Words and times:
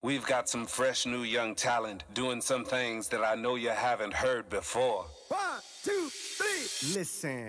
We've 0.00 0.24
got 0.24 0.48
some 0.48 0.64
fresh 0.64 1.06
new 1.06 1.24
young 1.24 1.56
talent 1.56 2.04
doing 2.14 2.40
some 2.40 2.64
things 2.64 3.08
that 3.08 3.24
I 3.24 3.34
know 3.34 3.56
you 3.56 3.70
haven't 3.70 4.14
heard 4.14 4.48
before. 4.48 5.06
One, 5.26 5.60
two, 5.82 6.08
three. 6.08 6.94
Listen. 6.94 7.48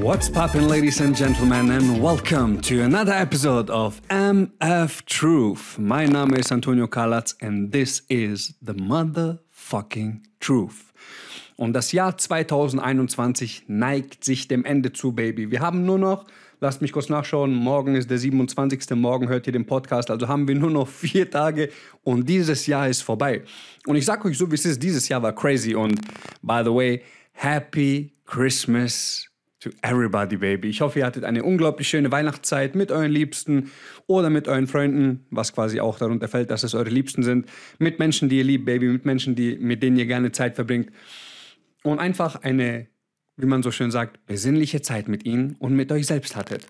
What's 0.00 0.30
poppin', 0.30 0.66
ladies 0.66 1.02
and 1.02 1.14
gentlemen, 1.14 1.70
and 1.70 2.02
welcome 2.02 2.62
to 2.62 2.80
another 2.84 3.12
episode 3.12 3.68
of 3.68 4.00
MF 4.08 5.04
Truth. 5.04 5.78
My 5.78 6.06
Name 6.06 6.32
is 6.36 6.50
Antonio 6.50 6.86
Kalatz 6.86 7.34
and 7.42 7.70
this 7.70 8.00
is 8.08 8.54
the 8.62 8.72
motherfucking 8.72 10.22
truth. 10.40 10.94
Und 11.58 11.74
das 11.74 11.92
Jahr 11.92 12.16
2021 12.16 13.64
neigt 13.68 14.24
sich 14.24 14.48
dem 14.48 14.64
Ende 14.64 14.92
zu, 14.94 15.12
Baby. 15.12 15.50
Wir 15.50 15.60
haben 15.60 15.84
nur 15.84 15.98
noch, 15.98 16.26
lasst 16.60 16.82
mich 16.82 16.92
kurz 16.92 17.08
nachschauen, 17.08 17.54
morgen 17.54 17.94
ist 17.94 18.10
der 18.10 18.18
27. 18.18 18.90
Morgen 18.90 19.28
hört 19.28 19.46
ihr 19.46 19.52
den 19.52 19.66
Podcast, 19.66 20.10
also 20.10 20.28
haben 20.28 20.48
wir 20.48 20.54
nur 20.54 20.70
noch 20.70 20.88
vier 20.88 21.30
Tage 21.30 21.70
und 22.02 22.28
dieses 22.28 22.66
Jahr 22.66 22.88
ist 22.88 23.02
vorbei. 23.02 23.42
Und 23.86 23.96
ich 23.96 24.04
sag 24.04 24.24
euch 24.24 24.38
so, 24.38 24.50
wie 24.50 24.54
es 24.54 24.64
ist, 24.64 24.82
dieses 24.82 25.08
Jahr 25.08 25.22
war 25.22 25.34
crazy 25.34 25.74
und 25.74 26.00
by 26.42 26.62
the 26.64 26.72
way, 26.72 27.02
Happy 27.32 28.12
Christmas 28.24 29.28
to 29.60 29.70
everybody, 29.82 30.36
baby. 30.36 30.68
Ich 30.68 30.80
hoffe, 30.80 31.00
ihr 31.00 31.06
hattet 31.06 31.24
eine 31.24 31.42
unglaublich 31.42 31.88
schöne 31.88 32.10
Weihnachtszeit 32.10 32.74
mit 32.74 32.90
euren 32.90 33.10
Liebsten 33.10 33.70
oder 34.06 34.30
mit 34.30 34.48
euren 34.48 34.66
Freunden, 34.66 35.26
was 35.30 35.52
quasi 35.52 35.80
auch 35.80 35.98
darunter 35.98 36.28
fällt, 36.28 36.50
dass 36.50 36.62
es 36.62 36.74
eure 36.74 36.88
Liebsten 36.88 37.22
sind, 37.22 37.46
mit 37.78 37.98
Menschen, 37.98 38.28
die 38.28 38.38
ihr 38.38 38.44
liebt, 38.44 38.64
baby, 38.64 38.88
mit 38.88 39.04
Menschen, 39.04 39.34
die, 39.34 39.56
mit 39.58 39.82
denen 39.82 39.98
ihr 39.98 40.06
gerne 40.06 40.32
Zeit 40.32 40.54
verbringt 40.54 40.90
und 41.82 41.98
einfach 41.98 42.42
eine, 42.42 42.86
wie 43.36 43.46
man 43.46 43.62
so 43.62 43.70
schön 43.70 43.90
sagt, 43.90 44.24
besinnliche 44.26 44.82
Zeit 44.82 45.08
mit 45.08 45.24
ihnen 45.24 45.56
und 45.58 45.74
mit 45.74 45.92
euch 45.92 46.06
selbst 46.06 46.36
hattet. 46.36 46.66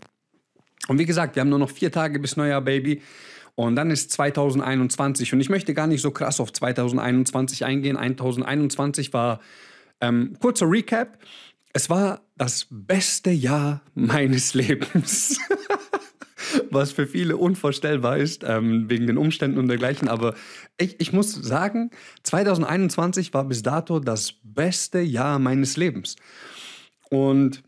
Und 0.88 0.98
wie 0.98 1.06
gesagt, 1.06 1.36
wir 1.36 1.40
haben 1.40 1.48
nur 1.48 1.58
noch 1.58 1.70
vier 1.70 1.90
Tage 1.92 2.18
bis 2.18 2.36
Neujahr, 2.36 2.60
Baby. 2.60 3.02
Und 3.54 3.76
dann 3.76 3.90
ist 3.90 4.12
2021. 4.12 5.32
Und 5.32 5.40
ich 5.40 5.48
möchte 5.48 5.74
gar 5.74 5.86
nicht 5.86 6.02
so 6.02 6.10
krass 6.10 6.40
auf 6.40 6.52
2021 6.52 7.64
eingehen. 7.64 7.96
2021 7.96 9.12
war, 9.12 9.40
ähm, 10.00 10.36
kurzer 10.40 10.70
Recap, 10.70 11.18
es 11.72 11.90
war 11.90 12.22
das 12.36 12.66
beste 12.70 13.30
Jahr 13.30 13.82
meines 13.94 14.54
Lebens. 14.54 15.38
Was 16.70 16.92
für 16.92 17.06
viele 17.06 17.36
unvorstellbar 17.36 18.18
ist, 18.18 18.44
ähm, 18.46 18.88
wegen 18.88 19.06
den 19.06 19.18
Umständen 19.18 19.58
und 19.58 19.68
dergleichen. 19.68 20.08
Aber 20.08 20.34
ich, 20.78 21.00
ich 21.00 21.12
muss 21.12 21.32
sagen, 21.32 21.90
2021 22.22 23.34
war 23.34 23.44
bis 23.44 23.62
dato 23.62 24.00
das 24.00 24.34
beste 24.42 25.00
Jahr 25.00 25.38
meines 25.38 25.76
Lebens. 25.76 26.16
Und 27.10 27.62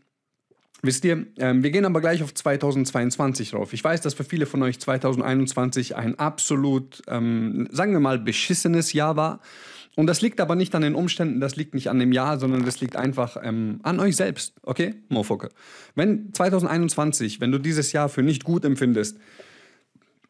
Wisst 0.81 1.03
ihr, 1.03 1.25
ähm, 1.37 1.61
wir 1.61 1.71
gehen 1.71 1.83
aber 1.83 1.99
gleich 1.99 2.23
auf 2.23 2.33
2022 2.33 3.53
rauf. 3.53 3.73
Ich 3.73 3.83
weiß, 3.83 3.99
dass 3.99 4.13
für 4.13 4.23
viele 4.23 4.45
von 4.45 4.63
euch 4.63 4.79
2021 4.79 5.97
ein 5.97 6.17
absolut, 6.17 7.01
ähm, 7.07 7.67
sagen 7.69 7.91
wir 7.91 7.99
mal, 7.99 8.17
beschissenes 8.17 8.93
Jahr 8.93 9.17
war. 9.17 9.41
Und 9.99 10.07
das 10.07 10.21
liegt 10.21 10.39
aber 10.39 10.55
nicht 10.55 10.73
an 10.75 10.81
den 10.81 10.95
Umständen, 10.95 11.41
das 11.41 11.57
liegt 11.57 11.73
nicht 11.73 11.89
an 11.89 11.99
dem 11.99 12.13
Jahr, 12.13 12.39
sondern 12.39 12.63
das 12.63 12.79
liegt 12.79 12.95
einfach 12.95 13.35
ähm, 13.43 13.81
an 13.83 13.99
euch 13.99 14.15
selbst. 14.15 14.53
Okay, 14.63 14.95
Mofoke. 15.09 15.49
Wenn 15.93 16.33
2021, 16.33 17.41
wenn 17.41 17.51
du 17.51 17.57
dieses 17.57 17.91
Jahr 17.91 18.07
für 18.07 18.23
nicht 18.23 18.45
gut 18.45 18.63
empfindest, 18.63 19.17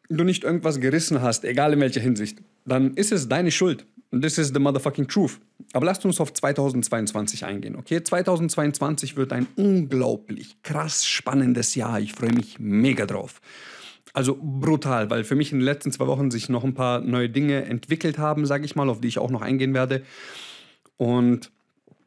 du 0.08 0.24
nicht 0.24 0.42
irgendwas 0.42 0.80
gerissen 0.80 1.22
hast, 1.22 1.44
egal 1.44 1.72
in 1.72 1.78
welcher 1.78 2.00
Hinsicht, 2.00 2.40
dann 2.64 2.94
ist 2.94 3.12
es 3.12 3.28
deine 3.28 3.52
Schuld. 3.52 3.86
This 4.10 4.38
is 4.38 4.48
the 4.48 4.58
motherfucking 4.58 5.06
truth. 5.06 5.38
Aber 5.72 5.86
lasst 5.86 6.04
uns 6.04 6.20
auf 6.20 6.32
2022 6.32 7.44
eingehen, 7.44 7.76
okay? 7.76 8.02
2022 8.02 9.16
wird 9.16 9.32
ein 9.32 9.46
unglaublich 9.54 10.60
krass 10.64 11.06
spannendes 11.06 11.76
Jahr. 11.76 12.00
Ich 12.00 12.14
freue 12.14 12.32
mich 12.32 12.58
mega 12.58 13.06
drauf. 13.06 13.40
Also 14.12 14.38
brutal, 14.40 15.10
weil 15.10 15.24
für 15.24 15.36
mich 15.36 15.52
in 15.52 15.58
den 15.58 15.64
letzten 15.64 15.92
zwei 15.92 16.06
Wochen 16.06 16.30
sich 16.30 16.48
noch 16.48 16.64
ein 16.64 16.74
paar 16.74 17.00
neue 17.00 17.28
Dinge 17.28 17.64
entwickelt 17.64 18.18
haben, 18.18 18.46
sage 18.46 18.64
ich 18.64 18.74
mal, 18.74 18.88
auf 18.88 19.00
die 19.00 19.08
ich 19.08 19.18
auch 19.18 19.30
noch 19.30 19.42
eingehen 19.42 19.74
werde. 19.74 20.02
Und 20.96 21.50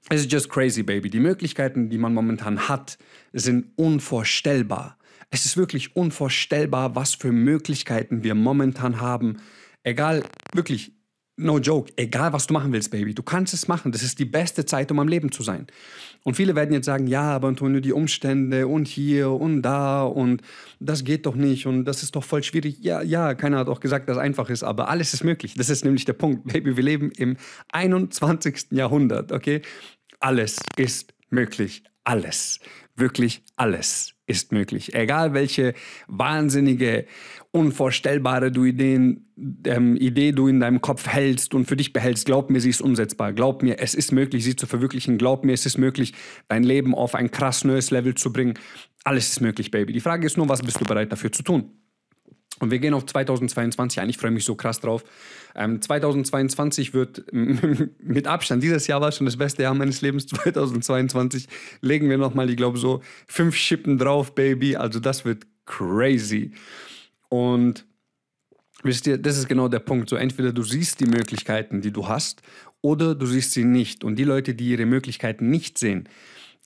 es 0.10 0.22
ist 0.22 0.32
just 0.32 0.50
crazy, 0.50 0.84
baby. 0.84 1.10
Die 1.10 1.20
Möglichkeiten, 1.20 1.90
die 1.90 1.98
man 1.98 2.14
momentan 2.14 2.68
hat, 2.68 2.98
sind 3.32 3.68
unvorstellbar. 3.76 4.98
Es 5.30 5.46
ist 5.46 5.58
wirklich 5.58 5.96
unvorstellbar, 5.96 6.96
was 6.96 7.16
für 7.16 7.32
Möglichkeiten 7.32 8.24
wir 8.24 8.36
momentan 8.36 9.00
haben. 9.00 9.38
Egal, 9.84 10.24
wirklich, 10.54 10.92
no 11.38 11.58
joke, 11.58 11.92
egal 11.96 12.34
was 12.34 12.48
du 12.48 12.54
machen 12.54 12.72
willst, 12.72 12.92
Baby, 12.92 13.14
du 13.14 13.24
kannst 13.24 13.54
es 13.54 13.68
machen. 13.68 13.92
Das 13.92 14.04
ist 14.04 14.20
die 14.20 14.26
beste 14.26 14.66
Zeit, 14.66 14.92
um 14.92 15.00
am 15.00 15.08
Leben 15.08 15.32
zu 15.32 15.44
sein. 15.44 15.68
Und 16.24 16.36
viele 16.36 16.56
werden 16.56 16.74
jetzt 16.74 16.86
sagen, 16.86 17.08
ja, 17.08 17.24
aber 17.24 17.48
Antonio, 17.48 17.82
die 17.82 17.92
Umstände 17.92 18.68
und 18.68 18.88
hier 18.88 19.32
und 19.32 19.62
da 19.62 20.04
und 20.04 20.42
das 20.80 21.04
geht 21.04 21.26
doch 21.26 21.36
nicht 21.36 21.66
und 21.66 21.86
das 21.86 22.04
ist 22.04 22.16
doch 22.16 22.24
voll 22.24 22.44
schwierig. 22.44 22.78
Ja, 22.82 23.02
ja, 23.02 23.34
keiner 23.34 23.58
hat 23.58 23.68
auch 23.68 23.80
gesagt, 23.80 24.08
dass 24.10 24.18
es 24.18 24.24
einfach 24.24 24.50
ist, 24.50 24.64
aber 24.64 24.90
alles 24.90 25.14
ist 25.14 25.24
möglich. 25.24 25.56
Das 25.56 25.70
ist 25.70 25.84
nämlich 25.84 26.06
der 26.06 26.14
Punkt, 26.14 26.46
Baby. 26.54 26.78
Wir 26.78 26.84
leben 26.84 27.12
im 27.12 27.38
21. 27.72 28.68
Jahrhundert, 28.72 29.32
okay? 29.32 29.62
Alles 30.20 30.58
ist 30.78 31.14
möglich. 31.30 31.84
Alles. 32.04 32.60
Wirklich 32.96 33.44
alles 33.56 34.13
ist 34.26 34.52
möglich. 34.52 34.94
Egal 34.96 35.34
welche 35.34 35.74
wahnsinnige, 36.08 37.06
unvorstellbare 37.52 38.52
du 38.52 38.64
Ideen, 38.64 39.28
ähm, 39.66 39.96
Idee 39.98 40.32
du 40.32 40.48
in 40.48 40.60
deinem 40.60 40.82
Kopf 40.82 41.08
hältst 41.08 41.54
und 41.54 41.66
für 41.66 41.76
dich 41.76 41.94
behältst, 41.94 42.26
glaub 42.26 42.50
mir, 42.50 42.62
sie 42.62 42.70
ist 42.70 42.82
umsetzbar. 42.82 43.34
Glaub 43.34 43.64
mir, 43.64 43.80
es 43.80 43.94
ist 43.94 44.12
möglich, 44.12 44.44
sie 44.44 44.56
zu 44.56 44.66
verwirklichen. 44.66 45.18
Glaub 45.18 45.44
mir, 45.44 45.54
es 45.54 45.66
ist 45.66 45.78
möglich, 45.78 46.14
dein 46.48 46.64
Leben 46.64 46.96
auf 46.96 47.16
ein 47.16 47.32
krass 47.32 47.64
neues 47.64 47.92
Level 47.92 48.16
zu 48.16 48.32
bringen. 48.32 48.54
Alles 49.04 49.30
ist 49.30 49.42
möglich, 49.42 49.72
Baby. 49.72 49.92
Die 49.94 50.00
Frage 50.00 50.26
ist 50.26 50.38
nur, 50.38 50.48
was 50.48 50.62
bist 50.62 50.80
du 50.80 50.86
bereit 50.86 51.12
dafür 51.12 51.32
zu 51.32 51.44
tun? 51.44 51.83
Und 52.60 52.72
wir 52.72 52.80
gehen 52.80 52.94
auf 52.94 53.06
2022 53.06 54.00
ein. 54.00 54.10
Ich 54.10 54.18
freue 54.18 54.32
mich 54.32 54.46
so 54.46 54.56
krass 54.56 54.80
drauf. 54.80 55.04
Ähm, 55.56 55.82
2022 55.82 56.94
wird 56.94 57.26
mit 57.32 58.28
Abstand, 58.28 58.64
dieses 58.64 58.88
Jahr 58.88 59.02
war 59.02 59.12
schon 59.12 59.26
das 59.26 59.38
beste 59.38 59.64
Jahr 59.64 59.74
meines 59.74 60.02
Lebens. 60.02 60.28
2022 60.28 61.48
legen 61.82 62.10
wir 62.10 62.18
nochmal, 62.18 62.50
ich 62.50 62.58
glaube, 62.58 62.78
so 62.78 63.02
fünf 63.28 63.56
Schippen 63.56 63.98
drauf, 63.98 64.36
Baby. 64.36 64.76
Also 64.76 65.00
das 65.00 65.26
wird 65.26 65.46
crazy. 65.66 66.52
Und 67.30 67.86
wisst 68.84 69.08
ihr, 69.08 69.18
das 69.18 69.38
ist 69.38 69.50
genau 69.50 69.68
der 69.68 69.80
Punkt. 69.80 70.10
So 70.10 70.16
entweder 70.16 70.52
du 70.52 70.64
siehst 70.64 71.00
die 71.00 71.06
Möglichkeiten, 71.06 71.82
die 71.82 71.92
du 71.92 72.08
hast, 72.08 72.42
oder 72.82 73.16
du 73.16 73.26
siehst 73.26 73.54
sie 73.54 73.64
nicht. 73.64 74.04
Und 74.04 74.18
die 74.18 74.26
Leute, 74.26 74.54
die 74.54 74.70
ihre 74.70 74.86
Möglichkeiten 74.86 75.50
nicht 75.50 75.78
sehen, 75.78 76.08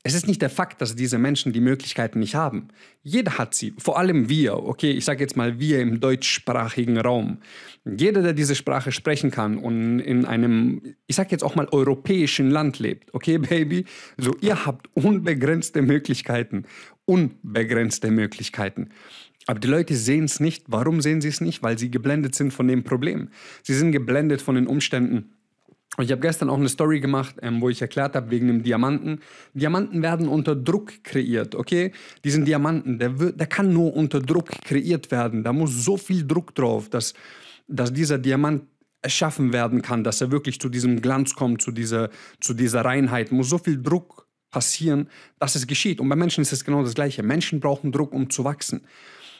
es 0.03 0.13
ist 0.13 0.27
nicht 0.27 0.41
der 0.41 0.49
Fakt, 0.49 0.81
dass 0.81 0.95
diese 0.95 1.17
Menschen 1.17 1.51
die 1.51 1.59
Möglichkeiten 1.59 2.19
nicht 2.19 2.35
haben. 2.35 2.69
Jeder 3.03 3.37
hat 3.37 3.53
sie, 3.53 3.73
vor 3.77 3.97
allem 3.97 4.29
wir, 4.29 4.57
okay, 4.57 4.91
ich 4.91 5.03
sage 5.03 5.19
jetzt 5.21 5.35
mal 5.35 5.59
wir 5.59 5.81
im 5.81 5.99
deutschsprachigen 5.99 6.97
Raum. 6.97 7.39
Jeder, 7.83 8.21
der 8.21 8.33
diese 8.33 8.55
Sprache 8.55 8.91
sprechen 8.91 9.31
kann 9.31 9.57
und 9.57 9.99
in 9.99 10.25
einem, 10.25 10.95
ich 11.07 11.15
sage 11.15 11.29
jetzt 11.31 11.43
auch 11.43 11.55
mal 11.55 11.67
europäischen 11.71 12.49
Land 12.49 12.79
lebt, 12.79 13.13
okay, 13.13 13.37
Baby, 13.49 13.85
so 14.17 14.35
ihr 14.39 14.65
habt 14.65 14.87
unbegrenzte 14.93 15.81
Möglichkeiten, 15.81 16.63
unbegrenzte 17.05 18.09
Möglichkeiten. 18.09 18.89
Aber 19.45 19.59
die 19.59 19.67
Leute 19.67 19.95
sehen 19.95 20.25
es 20.25 20.39
nicht. 20.41 20.65
Warum 20.67 21.01
sehen 21.01 21.21
sie 21.21 21.29
es 21.29 21.39
nicht? 21.39 21.63
Weil 21.63 21.79
sie 21.79 21.89
geblendet 21.89 22.35
sind 22.35 22.51
von 22.51 22.67
dem 22.67 22.83
Problem. 22.83 23.29
Sie 23.63 23.73
sind 23.73 23.93
geblendet 23.93 24.41
von 24.41 24.55
den 24.55 24.67
Umständen 24.67 25.36
ich 26.03 26.11
habe 26.11 26.21
gestern 26.21 26.49
auch 26.49 26.57
eine 26.57 26.69
Story 26.69 26.99
gemacht, 26.99 27.35
ähm, 27.41 27.59
wo 27.59 27.69
ich 27.69 27.81
erklärt 27.81 28.15
habe, 28.15 28.29
wegen 28.29 28.47
dem 28.47 28.63
Diamanten. 28.63 29.19
Diamanten 29.53 30.01
werden 30.01 30.27
unter 30.27 30.55
Druck 30.55 31.03
kreiert, 31.03 31.55
okay? 31.55 31.91
Diesen 32.23 32.45
Diamanten, 32.45 32.99
der, 32.99 33.19
wird, 33.19 33.39
der 33.39 33.47
kann 33.47 33.73
nur 33.73 33.95
unter 33.95 34.19
Druck 34.19 34.49
kreiert 34.63 35.09
werden. 35.09 35.43
Da 35.43 35.53
muss 35.53 35.83
so 35.83 35.97
viel 35.97 36.25
Druck 36.25 36.53
drauf, 36.53 36.89
dass, 36.89 37.13
dass 37.67 37.91
dieser 37.91 38.19
Diamant 38.19 38.63
erschaffen 39.01 39.53
werden 39.53 39.81
kann, 39.81 40.03
dass 40.03 40.21
er 40.21 40.31
wirklich 40.31 40.59
zu 40.59 40.69
diesem 40.69 41.01
Glanz 41.01 41.33
kommt, 41.33 41.61
zu 41.61 41.71
dieser, 41.71 42.09
zu 42.39 42.53
dieser 42.53 42.85
Reinheit. 42.85 43.31
Muss 43.31 43.49
so 43.49 43.57
viel 43.57 43.81
Druck 43.81 44.27
passieren, 44.51 45.09
dass 45.39 45.55
es 45.55 45.67
geschieht. 45.67 45.99
Und 45.99 46.09
bei 46.09 46.15
Menschen 46.15 46.41
ist 46.41 46.51
es 46.51 46.63
genau 46.63 46.83
das 46.83 46.93
Gleiche. 46.93 47.23
Menschen 47.23 47.59
brauchen 47.59 47.91
Druck, 47.91 48.13
um 48.13 48.29
zu 48.29 48.43
wachsen. 48.43 48.81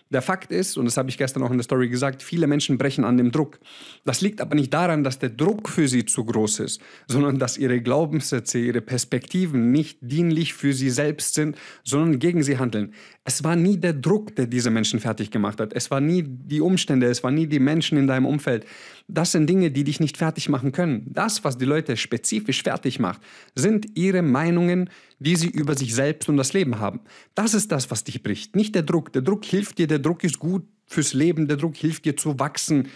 Der 0.10 0.22
Fakt 0.22 0.52
ist, 0.52 0.78
und 0.78 0.86
das 0.86 0.96
habe 0.96 1.10
ich 1.10 1.18
gestern 1.18 1.44
auch 1.44 1.52
in 1.52 1.58
der 1.58 1.64
Story 1.64 1.90
gesagt, 1.90 2.24
viele 2.24 2.48
Menschen 2.48 2.78
brechen 2.78 3.04
an 3.04 3.18
dem 3.18 3.32
Druck. 3.32 3.60
Das 4.06 4.22
liegt 4.22 4.40
aber 4.40 4.56
nicht 4.56 4.74
daran, 4.74 5.04
dass 5.04 5.20
der 5.20 5.30
Druck 5.30 5.68
für 5.68 5.88
sie 5.88 6.06
zu 6.06 6.24
groß 6.24 6.62
ist, 6.62 6.82
sondern 7.08 7.40
dass 7.40 7.58
ihre 7.58 7.82
Glaubenssätze, 7.82 8.60
ihre 8.60 8.82
Perspektiven 8.82 9.72
nicht 9.72 9.98
dienlich 10.02 10.54
für 10.54 10.74
sie 10.74 10.90
selbst 10.90 11.34
sind, 11.34 11.58
sondern 11.84 12.20
gegen 12.20 12.42
sie 12.42 12.58
handeln. 12.58 12.94
Es 13.30 13.44
war 13.44 13.58
nie 13.58 13.76
der 13.76 13.92
Druck, 13.92 14.38
der 14.38 14.48
diese 14.48 14.70
Menschen 14.70 15.02
fertig 15.02 15.32
gemacht 15.32 15.60
hat. 15.60 15.74
Es 15.74 15.92
war 15.92 16.00
nie 16.00 16.24
die 16.26 16.62
Umstände, 16.62 17.08
es 17.08 17.26
waren 17.26 17.36
nie 17.36 17.46
die 17.46 17.60
Menschen 17.60 17.98
in 17.98 18.08
deinem 18.08 18.26
Umfeld. 18.26 18.66
Das 19.10 19.34
sind 19.34 19.50
Dinge, 19.50 19.70
die 19.70 19.84
dich 19.84 20.00
nicht 20.00 20.16
fertig 20.16 20.48
machen 20.48 20.72
können. 20.72 21.08
Das, 21.10 21.44
was 21.44 21.58
die 21.58 21.66
Leute 21.66 21.98
spezifisch 21.98 22.64
fertig 22.64 23.00
macht, 23.00 23.20
sind 23.54 23.86
ihre 23.96 24.22
Meinungen, 24.22 24.90
die 25.20 25.36
sie 25.36 25.50
über 25.50 25.76
sich 25.76 25.94
selbst 25.94 26.30
und 26.30 26.38
das 26.38 26.54
Leben 26.54 26.80
haben. 26.80 27.02
Das 27.36 27.54
ist 27.54 27.70
das, 27.74 27.92
was 27.92 28.06
dich 28.06 28.24
bricht, 28.24 28.56
nicht 28.56 28.74
der 28.76 28.84
Druck. 28.84 29.12
Der 29.12 29.24
Druck 29.24 29.44
hilft 29.44 29.78
dir, 29.78 29.88
der 29.88 30.00
Druck 30.00 30.24
ist 30.24 30.40
gut 30.40 30.64
fürs 30.86 31.14
Leben, 31.14 31.50
der 31.50 31.58
Druck 31.58 31.76
hilft 31.76 32.06
dir 32.06 32.16
zu 32.16 32.40
wachsen 32.40 32.88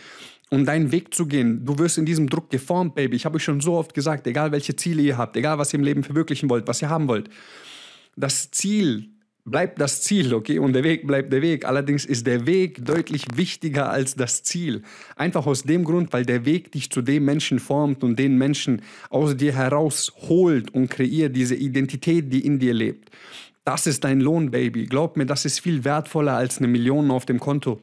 und 0.49 0.63
deinen 0.65 0.93
Weg 0.93 1.13
zu 1.13 1.25
gehen. 1.25 1.65
Du 1.65 1.77
wirst 1.77 1.97
in 1.97 2.05
diesem 2.05 2.29
Druck 2.29 2.49
geformt, 2.49 2.95
Baby. 2.95 3.17
Ich 3.17 3.25
habe 3.25 3.35
euch 3.35 3.43
schon 3.43 3.59
so 3.59 3.73
oft 3.73 3.93
gesagt, 3.93 4.25
egal 4.27 4.53
welche 4.53 4.77
Ziele 4.77 5.01
ihr 5.01 5.17
habt, 5.17 5.35
egal 5.35 5.57
was 5.57 5.73
ihr 5.73 5.79
im 5.79 5.83
Leben 5.83 6.05
verwirklichen 6.05 6.49
wollt, 6.49 6.67
was 6.67 6.81
ihr 6.81 6.89
haben 6.89 7.09
wollt. 7.09 7.29
Das 8.15 8.49
Ziel 8.51 9.09
bleibt 9.45 9.79
das 9.79 10.01
Ziel, 10.01 10.33
okay? 10.33 10.59
Und 10.59 10.73
der 10.73 10.83
Weg 10.83 11.07
bleibt 11.07 11.31
der 11.33 11.41
Weg. 11.41 11.65
Allerdings 11.65 12.05
ist 12.05 12.27
der 12.27 12.45
Weg 12.45 12.85
deutlich 12.85 13.25
wichtiger 13.35 13.89
als 13.89 14.15
das 14.15 14.43
Ziel. 14.43 14.83
Einfach 15.15 15.45
aus 15.45 15.63
dem 15.63 15.83
Grund, 15.83 16.13
weil 16.13 16.25
der 16.25 16.45
Weg 16.45 16.71
dich 16.71 16.89
zu 16.89 17.01
dem 17.01 17.25
Menschen 17.25 17.59
formt 17.59 18.03
und 18.03 18.17
den 18.17 18.37
Menschen 18.37 18.81
aus 19.09 19.35
dir 19.35 19.53
herausholt 19.53 20.73
und 20.73 20.89
kreiert 20.89 21.35
diese 21.35 21.55
Identität, 21.55 22.31
die 22.31 22.45
in 22.45 22.59
dir 22.59 22.73
lebt. 22.73 23.09
Das 23.63 23.85
ist 23.87 24.03
dein 24.03 24.21
Lohn, 24.21 24.51
Baby. 24.51 24.85
Glaub 24.85 25.17
mir, 25.17 25.25
das 25.25 25.45
ist 25.45 25.59
viel 25.59 25.83
wertvoller 25.83 26.33
als 26.33 26.57
eine 26.57 26.67
Million 26.67 27.11
auf 27.11 27.25
dem 27.25 27.39
Konto. 27.39 27.81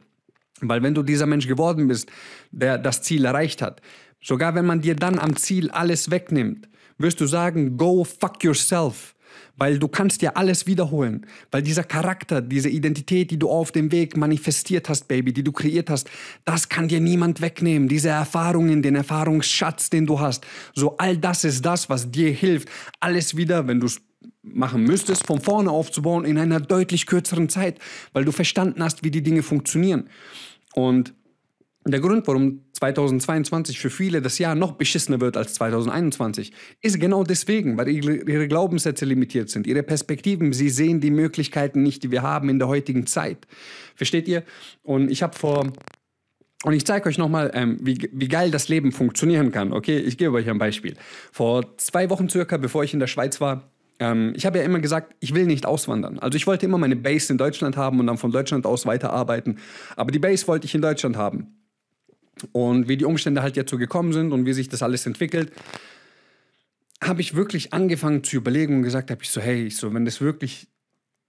Weil 0.60 0.82
wenn 0.82 0.94
du 0.94 1.02
dieser 1.02 1.26
Mensch 1.26 1.46
geworden 1.46 1.86
bist, 1.86 2.10
der 2.50 2.78
das 2.78 3.02
Ziel 3.02 3.24
erreicht 3.24 3.62
hat, 3.62 3.80
sogar 4.20 4.54
wenn 4.54 4.66
man 4.66 4.80
dir 4.80 4.96
dann 4.96 5.18
am 5.18 5.36
Ziel 5.36 5.70
alles 5.70 6.10
wegnimmt, 6.10 6.68
wirst 6.98 7.20
du 7.20 7.26
sagen, 7.26 7.76
go 7.76 8.04
fuck 8.04 8.42
yourself. 8.42 9.14
Weil 9.56 9.78
du 9.78 9.88
kannst 9.88 10.22
dir 10.22 10.36
alles 10.36 10.66
wiederholen. 10.66 11.26
Weil 11.50 11.62
dieser 11.62 11.84
Charakter, 11.84 12.40
diese 12.40 12.68
Identität, 12.68 13.30
die 13.30 13.38
du 13.38 13.48
auf 13.48 13.72
dem 13.72 13.90
Weg 13.92 14.16
manifestiert 14.16 14.88
hast, 14.88 15.08
Baby, 15.08 15.32
die 15.32 15.42
du 15.42 15.52
kreiert 15.52 15.90
hast, 15.90 16.08
das 16.44 16.68
kann 16.68 16.88
dir 16.88 17.00
niemand 17.00 17.40
wegnehmen. 17.40 17.88
Diese 17.88 18.08
Erfahrungen, 18.08 18.82
den 18.82 18.94
Erfahrungsschatz, 18.94 19.90
den 19.90 20.06
du 20.06 20.20
hast. 20.20 20.46
So 20.74 20.96
all 20.98 21.16
das 21.16 21.44
ist 21.44 21.64
das, 21.64 21.88
was 21.88 22.10
dir 22.10 22.30
hilft, 22.30 22.68
alles 23.00 23.36
wieder, 23.36 23.66
wenn 23.66 23.80
du 23.80 23.86
es 23.86 24.00
machen 24.42 24.84
müsstest, 24.84 25.26
von 25.26 25.40
vorne 25.40 25.70
aufzubauen 25.70 26.24
in 26.24 26.38
einer 26.38 26.60
deutlich 26.60 27.06
kürzeren 27.06 27.48
Zeit, 27.48 27.78
weil 28.12 28.24
du 28.24 28.32
verstanden 28.32 28.82
hast, 28.82 29.04
wie 29.04 29.10
die 29.10 29.22
Dinge 29.22 29.42
funktionieren. 29.42 30.08
Und 30.74 31.14
der 31.92 32.00
Grund, 32.00 32.26
warum 32.26 32.62
2022 32.72 33.78
für 33.78 33.90
viele 33.90 34.20
das 34.20 34.38
Jahr 34.38 34.54
noch 34.54 34.72
beschissener 34.72 35.20
wird 35.20 35.36
als 35.36 35.54
2021, 35.54 36.52
ist 36.80 37.00
genau 37.00 37.24
deswegen, 37.24 37.76
weil 37.76 37.88
ihre 37.88 38.48
Glaubenssätze 38.48 39.04
limitiert 39.04 39.50
sind, 39.50 39.66
ihre 39.66 39.82
Perspektiven, 39.82 40.52
sie 40.52 40.70
sehen 40.70 41.00
die 41.00 41.10
Möglichkeiten 41.10 41.82
nicht, 41.82 42.02
die 42.02 42.10
wir 42.10 42.22
haben 42.22 42.48
in 42.48 42.58
der 42.58 42.68
heutigen 42.68 43.06
Zeit. 43.06 43.46
Versteht 43.94 44.28
ihr? 44.28 44.42
Und 44.82 45.10
ich 45.10 45.22
habe 45.22 45.36
vor 45.36 45.72
und 46.64 46.72
ich 46.72 46.84
zeige 46.84 47.08
euch 47.08 47.18
nochmal, 47.18 47.52
ähm, 47.54 47.78
wie, 47.80 48.10
wie 48.12 48.26
geil 48.26 48.50
das 48.50 48.68
Leben 48.68 48.90
funktionieren 48.90 49.52
kann. 49.52 49.72
Okay, 49.72 49.98
ich 49.98 50.18
gebe 50.18 50.32
euch 50.32 50.50
ein 50.50 50.58
Beispiel. 50.58 50.96
Vor 51.30 51.76
zwei 51.76 52.10
Wochen 52.10 52.28
circa, 52.28 52.56
bevor 52.56 52.82
ich 52.82 52.92
in 52.92 52.98
der 52.98 53.06
Schweiz 53.06 53.40
war, 53.40 53.70
ähm, 54.00 54.32
ich 54.36 54.46
habe 54.46 54.58
ja 54.58 54.64
immer 54.64 54.80
gesagt, 54.80 55.14
ich 55.20 55.34
will 55.34 55.46
nicht 55.46 55.66
auswandern. 55.66 56.18
Also 56.18 56.36
ich 56.36 56.46
wollte 56.46 56.66
immer 56.66 56.78
meine 56.78 56.96
Base 56.96 57.32
in 57.32 57.38
Deutschland 57.38 57.76
haben 57.76 58.00
und 58.00 58.06
dann 58.06 58.18
von 58.18 58.32
Deutschland 58.32 58.66
aus 58.66 58.86
weiterarbeiten. 58.86 59.58
Aber 59.96 60.10
die 60.10 60.18
Base 60.18 60.46
wollte 60.48 60.66
ich 60.66 60.74
in 60.74 60.82
Deutschland 60.82 61.16
haben. 61.16 61.57
Und 62.52 62.88
wie 62.88 62.96
die 62.96 63.04
Umstände 63.04 63.42
halt 63.42 63.56
jetzt 63.56 63.70
so 63.70 63.78
gekommen 63.78 64.12
sind 64.12 64.32
und 64.32 64.46
wie 64.46 64.52
sich 64.52 64.68
das 64.68 64.82
alles 64.82 65.06
entwickelt, 65.06 65.52
habe 67.02 67.20
ich 67.20 67.34
wirklich 67.34 67.72
angefangen 67.72 68.24
zu 68.24 68.36
überlegen 68.36 68.76
und 68.76 68.82
gesagt, 68.82 69.10
habe 69.10 69.22
ich 69.22 69.30
so, 69.30 69.40
hey, 69.40 69.66
ich 69.66 69.76
so, 69.76 69.92
wenn 69.94 70.04
das 70.04 70.20
wirklich, 70.20 70.68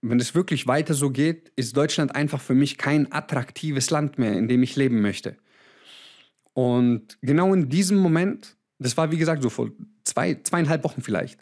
wenn 0.02 0.18
das 0.18 0.34
wirklich 0.34 0.66
weiter 0.66 0.94
so 0.94 1.10
geht, 1.10 1.52
ist 1.56 1.76
Deutschland 1.76 2.14
einfach 2.14 2.40
für 2.40 2.54
mich 2.54 2.76
kein 2.76 3.12
attraktives 3.12 3.90
Land 3.90 4.18
mehr, 4.18 4.32
in 4.32 4.48
dem 4.48 4.62
ich 4.62 4.76
leben 4.76 5.00
möchte. 5.00 5.36
Und 6.54 7.18
genau 7.22 7.54
in 7.54 7.68
diesem 7.68 7.98
Moment, 7.98 8.56
das 8.78 8.96
war 8.96 9.12
wie 9.12 9.18
gesagt 9.18 9.42
so 9.42 9.50
vor 9.50 9.70
zwei, 10.04 10.34
zweieinhalb 10.42 10.82
Wochen 10.84 11.02
vielleicht, 11.02 11.40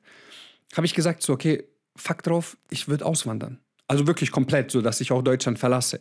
habe 0.76 0.86
ich 0.86 0.94
gesagt, 0.94 1.22
so, 1.22 1.32
okay, 1.32 1.64
fuck 1.96 2.22
drauf, 2.22 2.58
ich 2.70 2.88
würde 2.88 3.06
auswandern. 3.06 3.58
Also 3.86 4.06
wirklich 4.06 4.30
komplett, 4.30 4.70
so 4.70 4.82
dass 4.82 5.00
ich 5.00 5.12
auch 5.12 5.22
Deutschland 5.22 5.58
verlasse. 5.58 6.00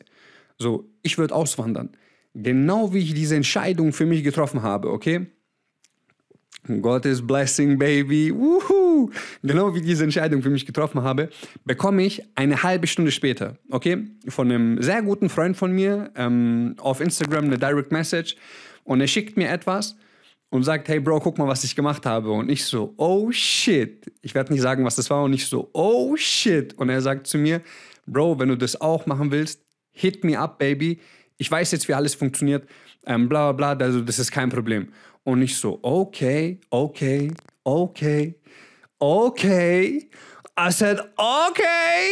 So, 0.57 0.89
ich 1.03 1.17
würde 1.17 1.33
auswandern. 1.33 1.91
Genau 2.39 2.93
wie 2.93 2.99
ich 2.99 3.13
diese 3.15 3.35
Entscheidung 3.35 3.93
für 3.93 4.05
mich 4.05 4.23
getroffen 4.23 4.61
habe, 4.61 4.91
okay? 4.91 5.25
Gottes 6.81 7.25
Blessing, 7.25 7.79
Baby. 7.79 8.31
Woohoo. 8.31 9.09
Genau 9.41 9.73
wie 9.73 9.79
ich 9.79 9.85
diese 9.85 10.03
Entscheidung 10.03 10.43
für 10.43 10.49
mich 10.49 10.65
getroffen 10.65 11.01
habe, 11.01 11.29
bekomme 11.65 12.03
ich 12.03 12.21
eine 12.35 12.61
halbe 12.61 12.85
Stunde 12.85 13.11
später, 13.11 13.57
okay, 13.71 14.05
von 14.27 14.51
einem 14.51 14.81
sehr 14.81 15.01
guten 15.01 15.29
Freund 15.29 15.57
von 15.57 15.71
mir 15.71 16.11
ähm, 16.15 16.75
auf 16.77 17.01
Instagram 17.01 17.45
eine 17.45 17.57
Direct 17.57 17.91
Message 17.91 18.35
und 18.83 19.01
er 19.01 19.07
schickt 19.07 19.35
mir 19.35 19.49
etwas 19.49 19.95
und 20.49 20.63
sagt, 20.63 20.87
hey 20.89 20.99
Bro, 20.99 21.21
guck 21.21 21.37
mal, 21.37 21.47
was 21.47 21.63
ich 21.63 21.75
gemacht 21.75 22.05
habe. 22.05 22.31
Und 22.31 22.49
ich 22.49 22.63
so, 22.65 22.93
oh 22.97 23.31
shit. 23.31 24.11
Ich 24.21 24.35
werde 24.35 24.53
nicht 24.53 24.61
sagen, 24.61 24.85
was 24.85 24.95
das 24.95 25.09
war. 25.09 25.23
Und 25.23 25.33
ich 25.33 25.45
so, 25.45 25.69
oh 25.73 26.15
shit. 26.15 26.73
Und 26.75 26.89
er 26.89 27.01
sagt 27.01 27.27
zu 27.27 27.37
mir, 27.37 27.61
Bro, 28.05 28.39
wenn 28.39 28.49
du 28.49 28.57
das 28.57 28.79
auch 28.79 29.05
machen 29.05 29.31
willst, 29.31 29.61
hit 29.91 30.23
me 30.23 30.39
up, 30.39 30.59
baby. 30.59 30.99
Ich 31.37 31.49
weiß 31.49 31.71
jetzt, 31.71 31.87
wie 31.87 31.93
alles 31.93 32.15
funktioniert. 32.15 32.67
Ähm, 33.05 33.29
bla 33.29 33.51
bla 33.51 33.73
bla, 33.73 33.85
also 33.85 34.01
das 34.01 34.19
ist 34.19 34.31
kein 34.31 34.49
Problem. 34.49 34.91
Und 35.23 35.41
ich 35.41 35.57
so, 35.57 35.79
okay, 35.81 36.59
okay, 36.69 37.31
okay, 37.63 38.35
okay. 38.99 40.09
I 40.59 40.71
said, 40.71 40.99
okay. 41.17 42.09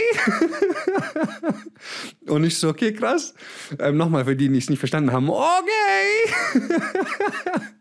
und 2.27 2.43
ich 2.43 2.57
so, 2.59 2.69
okay, 2.69 2.93
krass. 2.93 3.33
Ähm, 3.79 3.97
Nochmal 3.97 4.25
für 4.25 4.35
die, 4.35 4.49
die 4.49 4.57
es 4.59 4.69
nicht 4.69 4.79
verstanden 4.79 5.11
haben, 5.11 5.29
okay. 5.29 6.29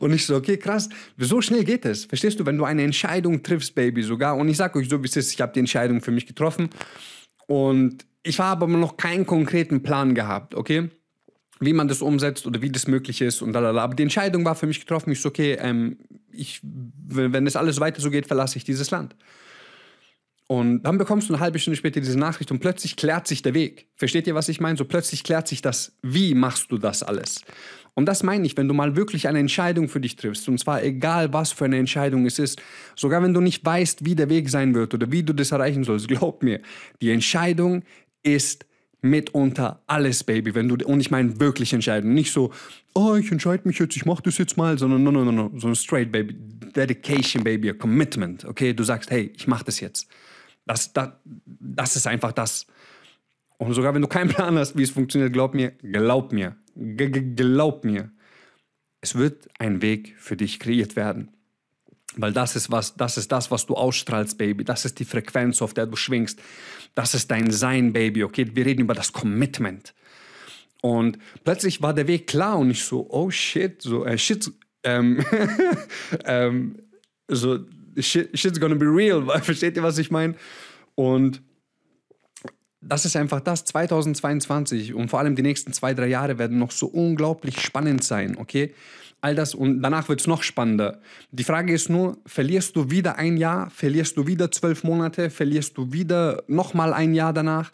Und 0.00 0.12
ich 0.12 0.26
so, 0.26 0.36
okay, 0.36 0.56
krass, 0.56 0.88
so 1.16 1.40
schnell 1.40 1.64
geht 1.64 1.84
es. 1.84 2.04
Verstehst 2.04 2.40
du, 2.40 2.46
wenn 2.46 2.56
du 2.58 2.64
eine 2.64 2.82
Entscheidung 2.82 3.42
triffst, 3.42 3.74
Baby, 3.74 4.02
sogar. 4.02 4.36
Und 4.36 4.48
ich 4.48 4.56
sage 4.56 4.78
euch 4.78 4.88
so, 4.88 5.00
wie 5.02 5.06
es 5.06 5.16
ist, 5.16 5.32
ich 5.32 5.40
habe 5.40 5.52
die 5.52 5.60
Entscheidung 5.60 6.00
für 6.00 6.10
mich 6.10 6.26
getroffen. 6.26 6.70
Und 7.46 8.04
ich 8.22 8.38
habe 8.40 8.64
aber 8.64 8.76
noch 8.76 8.96
keinen 8.96 9.26
konkreten 9.26 9.82
Plan 9.82 10.14
gehabt, 10.14 10.54
okay? 10.54 10.90
Wie 11.58 11.72
man 11.72 11.88
das 11.88 12.02
umsetzt 12.02 12.46
oder 12.46 12.62
wie 12.62 12.70
das 12.70 12.86
möglich 12.86 13.20
ist 13.20 13.42
und 13.42 13.52
lalala. 13.52 13.82
Aber 13.82 13.94
die 13.94 14.02
Entscheidung 14.02 14.44
war 14.44 14.54
für 14.54 14.66
mich 14.66 14.80
getroffen. 14.80 15.12
Ich 15.12 15.20
so, 15.20 15.28
okay, 15.28 15.58
ähm, 15.60 15.98
ich, 16.32 16.60
wenn 16.62 17.44
das 17.44 17.56
alles 17.56 17.80
weiter 17.80 18.00
so 18.00 18.10
geht, 18.10 18.26
verlasse 18.26 18.56
ich 18.56 18.64
dieses 18.64 18.90
Land. 18.90 19.14
Und 20.50 20.82
dann 20.82 20.98
bekommst 20.98 21.28
du 21.28 21.34
eine 21.34 21.40
halbe 21.40 21.60
Stunde 21.60 21.76
später 21.76 22.00
diese 22.00 22.18
Nachricht 22.18 22.50
und 22.50 22.58
plötzlich 22.58 22.96
klärt 22.96 23.28
sich 23.28 23.40
der 23.40 23.54
Weg. 23.54 23.86
Versteht 23.94 24.26
ihr, 24.26 24.34
was 24.34 24.48
ich 24.48 24.60
meine? 24.60 24.76
So 24.76 24.84
plötzlich 24.84 25.22
klärt 25.22 25.46
sich 25.46 25.62
das, 25.62 25.96
wie 26.02 26.34
machst 26.34 26.72
du 26.72 26.78
das 26.78 27.04
alles? 27.04 27.42
Und 27.94 28.06
das 28.06 28.24
meine 28.24 28.44
ich, 28.46 28.56
wenn 28.56 28.66
du 28.66 28.74
mal 28.74 28.96
wirklich 28.96 29.28
eine 29.28 29.38
Entscheidung 29.38 29.88
für 29.88 30.00
dich 30.00 30.16
triffst, 30.16 30.48
und 30.48 30.58
zwar 30.58 30.82
egal, 30.82 31.32
was 31.32 31.52
für 31.52 31.66
eine 31.66 31.78
Entscheidung 31.78 32.26
es 32.26 32.40
ist, 32.40 32.60
sogar 32.96 33.22
wenn 33.22 33.32
du 33.32 33.40
nicht 33.40 33.64
weißt, 33.64 34.04
wie 34.04 34.16
der 34.16 34.28
Weg 34.28 34.48
sein 34.48 34.74
wird 34.74 34.92
oder 34.92 35.12
wie 35.12 35.22
du 35.22 35.32
das 35.32 35.52
erreichen 35.52 35.84
sollst, 35.84 36.08
glaub 36.08 36.42
mir, 36.42 36.60
die 37.00 37.10
Entscheidung 37.10 37.84
ist 38.22 38.66
mitunter 39.02 39.82
alles, 39.86 40.24
Baby. 40.24 40.54
Wenn 40.54 40.68
du, 40.68 40.86
und 40.86 41.00
ich 41.00 41.10
meine 41.10 41.40
wirklich 41.40 41.72
entscheiden. 41.72 42.12
Nicht 42.12 42.32
so, 42.32 42.52
oh, 42.94 43.14
ich 43.14 43.30
entscheide 43.32 43.66
mich 43.66 43.78
jetzt, 43.78 43.96
ich 43.96 44.04
mache 44.04 44.22
das 44.22 44.38
jetzt 44.38 44.56
mal, 44.56 44.78
sondern 44.78 45.02
no, 45.02 45.10
no, 45.10 45.24
no, 45.24 45.32
no. 45.32 45.58
So 45.58 45.68
ein 45.68 45.74
straight, 45.74 46.12
Baby. 46.12 46.34
Dedication, 46.34 47.42
Baby, 47.42 47.70
a 47.70 47.72
commitment. 47.72 48.44
Okay, 48.44 48.72
du 48.72 48.84
sagst, 48.84 49.10
hey, 49.10 49.32
ich 49.36 49.46
mache 49.46 49.64
das 49.64 49.80
jetzt. 49.80 50.08
Das, 50.66 50.92
das, 50.92 51.10
das 51.24 51.96
ist 51.96 52.06
einfach 52.06 52.32
das. 52.32 52.66
Und 53.58 53.74
sogar 53.74 53.94
wenn 53.94 54.02
du 54.02 54.08
keinen 54.08 54.28
Plan 54.28 54.56
hast, 54.56 54.76
wie 54.76 54.82
es 54.82 54.90
funktioniert, 54.90 55.32
glaub 55.32 55.54
mir, 55.54 55.72
glaub 55.82 56.32
mir, 56.32 56.56
glaub 56.76 57.84
mir, 57.84 58.10
es 59.00 59.14
wird 59.16 59.48
ein 59.58 59.82
Weg 59.82 60.14
für 60.18 60.36
dich 60.36 60.60
kreiert 60.60 60.96
werden. 60.96 61.30
Weil 62.16 62.32
das 62.32 62.56
ist, 62.56 62.70
was, 62.70 62.94
das 62.96 63.16
ist 63.16 63.30
das, 63.30 63.50
was 63.50 63.66
du 63.66 63.74
ausstrahlst, 63.74 64.36
Baby. 64.36 64.64
Das 64.64 64.84
ist 64.84 64.98
die 64.98 65.04
Frequenz, 65.04 65.62
auf 65.62 65.74
der 65.74 65.86
du 65.86 65.96
schwingst. 65.96 66.40
Das 66.94 67.14
ist 67.14 67.30
dein 67.30 67.50
Sein, 67.50 67.92
Baby. 67.92 68.24
Okay, 68.24 68.50
wir 68.52 68.66
reden 68.66 68.82
über 68.82 68.94
das 68.94 69.12
Commitment. 69.12 69.94
Und 70.82 71.18
plötzlich 71.44 71.82
war 71.82 71.94
der 71.94 72.08
Weg 72.08 72.26
klar 72.26 72.58
und 72.58 72.70
ich 72.70 72.84
so, 72.84 73.06
oh 73.10 73.30
shit, 73.30 73.82
so, 73.82 74.04
äh, 74.04 74.18
shit, 74.18 74.50
ähm, 74.82 75.24
ähm, 76.24 76.76
so, 77.28 77.60
shit, 77.98 78.36
shit's 78.36 78.58
gonna 78.58 78.74
be 78.74 78.86
real. 78.86 79.24
Versteht 79.42 79.76
ihr, 79.76 79.82
was 79.82 79.98
ich 79.98 80.10
meine? 80.10 80.34
Und 80.94 81.42
das 82.80 83.04
ist 83.04 83.16
einfach 83.16 83.40
das. 83.40 83.64
2022 83.64 84.94
und 84.94 85.08
vor 85.08 85.18
allem 85.18 85.36
die 85.36 85.42
nächsten 85.42 85.72
zwei, 85.72 85.94
drei 85.94 86.06
Jahre 86.06 86.38
werden 86.38 86.58
noch 86.58 86.70
so 86.70 86.86
unglaublich 86.86 87.60
spannend 87.60 88.04
sein, 88.04 88.36
okay? 88.38 88.74
All 89.22 89.34
das 89.34 89.54
und 89.54 89.82
danach 89.82 90.08
wird 90.08 90.20
es 90.20 90.26
noch 90.26 90.42
spannender. 90.42 90.98
Die 91.30 91.44
Frage 91.44 91.74
ist 91.74 91.90
nur, 91.90 92.16
verlierst 92.24 92.74
du 92.76 92.90
wieder 92.90 93.16
ein 93.16 93.36
Jahr, 93.36 93.68
verlierst 93.68 94.16
du 94.16 94.26
wieder 94.26 94.50
zwölf 94.50 94.82
Monate, 94.82 95.28
verlierst 95.28 95.76
du 95.76 95.92
wieder 95.92 96.42
nochmal 96.46 96.94
ein 96.94 97.12
Jahr 97.12 97.34
danach? 97.34 97.70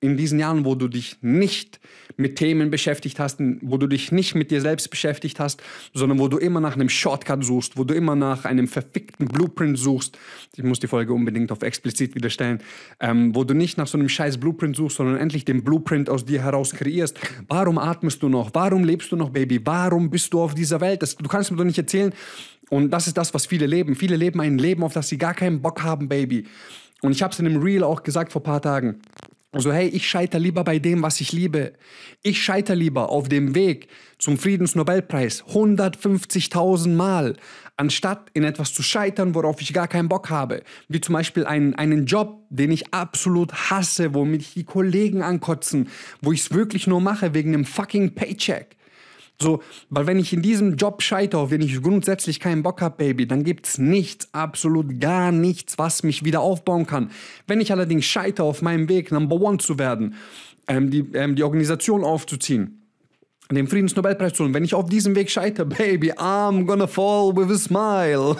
In 0.00 0.16
diesen 0.16 0.38
Jahren, 0.38 0.64
wo 0.64 0.74
du 0.76 0.86
dich 0.86 1.16
nicht 1.22 1.80
mit 2.16 2.36
Themen 2.36 2.70
beschäftigt 2.70 3.18
hast, 3.18 3.40
wo 3.62 3.78
du 3.78 3.86
dich 3.86 4.12
nicht 4.12 4.34
mit 4.34 4.50
dir 4.50 4.60
selbst 4.60 4.90
beschäftigt 4.90 5.40
hast, 5.40 5.62
sondern 5.92 6.18
wo 6.18 6.28
du 6.28 6.38
immer 6.38 6.60
nach 6.60 6.74
einem 6.74 6.88
Shortcut 6.88 7.44
suchst, 7.44 7.76
wo 7.76 7.84
du 7.84 7.94
immer 7.94 8.14
nach 8.14 8.44
einem 8.44 8.68
verfickten 8.68 9.26
Blueprint 9.26 9.78
suchst. 9.78 10.16
Ich 10.56 10.62
muss 10.62 10.78
die 10.78 10.86
Folge 10.86 11.12
unbedingt 11.12 11.50
auf 11.50 11.62
explizit 11.62 12.14
wieder 12.14 12.30
stellen, 12.30 12.60
ähm, 13.00 13.34
wo 13.34 13.44
du 13.44 13.54
nicht 13.54 13.76
nach 13.76 13.88
so 13.88 13.98
einem 13.98 14.08
scheiß 14.08 14.38
Blueprint 14.38 14.76
suchst, 14.76 14.98
sondern 14.98 15.16
endlich 15.16 15.44
den 15.44 15.64
Blueprint 15.64 16.08
aus 16.10 16.24
dir 16.24 16.42
heraus 16.42 16.72
kreierst. 16.72 17.18
Warum 17.48 17.78
atmest 17.78 18.22
du 18.22 18.28
noch? 18.28 18.50
Warum 18.54 18.84
lebst 18.84 19.10
du 19.10 19.16
noch, 19.16 19.30
Baby? 19.30 19.60
Warum 19.64 20.10
bist 20.10 20.32
du 20.32 20.40
auf 20.40 20.54
dieser 20.54 20.80
Welt? 20.80 21.02
Das, 21.02 21.16
du 21.16 21.28
kannst 21.28 21.50
mir 21.50 21.56
doch 21.56 21.64
nicht 21.64 21.78
erzählen. 21.78 22.12
Und 22.70 22.90
das 22.90 23.06
ist 23.06 23.16
das, 23.16 23.34
was 23.34 23.46
viele 23.46 23.66
leben. 23.66 23.96
Viele 23.96 24.16
leben 24.16 24.40
ein 24.40 24.58
Leben, 24.58 24.82
auf 24.82 24.92
das 24.92 25.08
sie 25.08 25.18
gar 25.18 25.34
keinen 25.34 25.62
Bock 25.62 25.82
haben, 25.82 26.08
Baby. 26.08 26.46
Und 27.00 27.12
ich 27.12 27.22
habe 27.22 27.32
es 27.32 27.38
in 27.38 27.46
einem 27.46 27.62
Reel 27.62 27.82
auch 27.82 28.02
gesagt 28.02 28.32
vor 28.32 28.42
ein 28.42 28.44
paar 28.44 28.62
Tagen. 28.62 29.00
Also 29.50 29.72
hey, 29.72 29.88
ich 29.88 30.06
scheitere 30.06 30.42
lieber 30.42 30.62
bei 30.62 30.78
dem, 30.78 31.02
was 31.02 31.22
ich 31.22 31.32
liebe. 31.32 31.72
Ich 32.22 32.42
scheitere 32.42 32.76
lieber 32.76 33.08
auf 33.08 33.30
dem 33.30 33.54
Weg 33.54 33.88
zum 34.18 34.36
Friedensnobelpreis 34.36 35.42
150.000 35.44 36.94
Mal, 36.94 37.34
anstatt 37.78 38.28
in 38.34 38.44
etwas 38.44 38.74
zu 38.74 38.82
scheitern, 38.82 39.34
worauf 39.34 39.62
ich 39.62 39.72
gar 39.72 39.88
keinen 39.88 40.10
Bock 40.10 40.28
habe. 40.28 40.62
Wie 40.88 41.00
zum 41.00 41.14
Beispiel 41.14 41.46
einen, 41.46 41.74
einen 41.76 42.04
Job, 42.04 42.42
den 42.50 42.70
ich 42.70 42.92
absolut 42.92 43.70
hasse, 43.70 44.12
wo 44.12 44.26
mich 44.26 44.52
die 44.52 44.64
Kollegen 44.64 45.22
ankotzen, 45.22 45.88
wo 46.20 46.32
ich 46.32 46.40
es 46.40 46.52
wirklich 46.52 46.86
nur 46.86 47.00
mache 47.00 47.32
wegen 47.32 47.54
einem 47.54 47.64
fucking 47.64 48.14
Paycheck. 48.14 48.77
So, 49.40 49.62
weil 49.88 50.06
wenn 50.08 50.18
ich 50.18 50.32
in 50.32 50.42
diesem 50.42 50.76
Job 50.76 51.00
scheitere, 51.00 51.50
wenn 51.50 51.60
ich 51.60 51.80
grundsätzlich 51.80 52.40
keinen 52.40 52.64
Bock 52.64 52.80
habe, 52.80 52.96
Baby, 52.96 53.28
dann 53.28 53.44
gibt's 53.44 53.78
nichts, 53.78 54.28
absolut 54.32 55.00
gar 55.00 55.30
nichts, 55.30 55.78
was 55.78 56.02
mich 56.02 56.24
wieder 56.24 56.40
aufbauen 56.40 56.86
kann. 56.86 57.12
Wenn 57.46 57.60
ich 57.60 57.70
allerdings 57.70 58.04
scheitere 58.04 58.46
auf 58.46 58.62
meinem 58.62 58.88
Weg, 58.88 59.12
Number 59.12 59.36
One 59.40 59.58
zu 59.58 59.78
werden, 59.78 60.16
ähm, 60.66 60.90
die, 60.90 61.04
ähm, 61.14 61.36
die 61.36 61.44
Organisation 61.44 62.02
aufzuziehen, 62.02 62.82
den 63.48 63.68
Friedensnobelpreis 63.68 64.34
zu 64.34 64.42
holen. 64.42 64.54
Wenn 64.54 64.64
ich 64.64 64.74
auf 64.74 64.88
diesem 64.88 65.14
Weg 65.14 65.30
scheitere, 65.30 65.66
Baby, 65.78 66.12
I'm 66.14 66.66
gonna 66.66 66.88
fall 66.88 67.34
with 67.36 67.54
a 67.54 67.58
smile. 67.58 68.36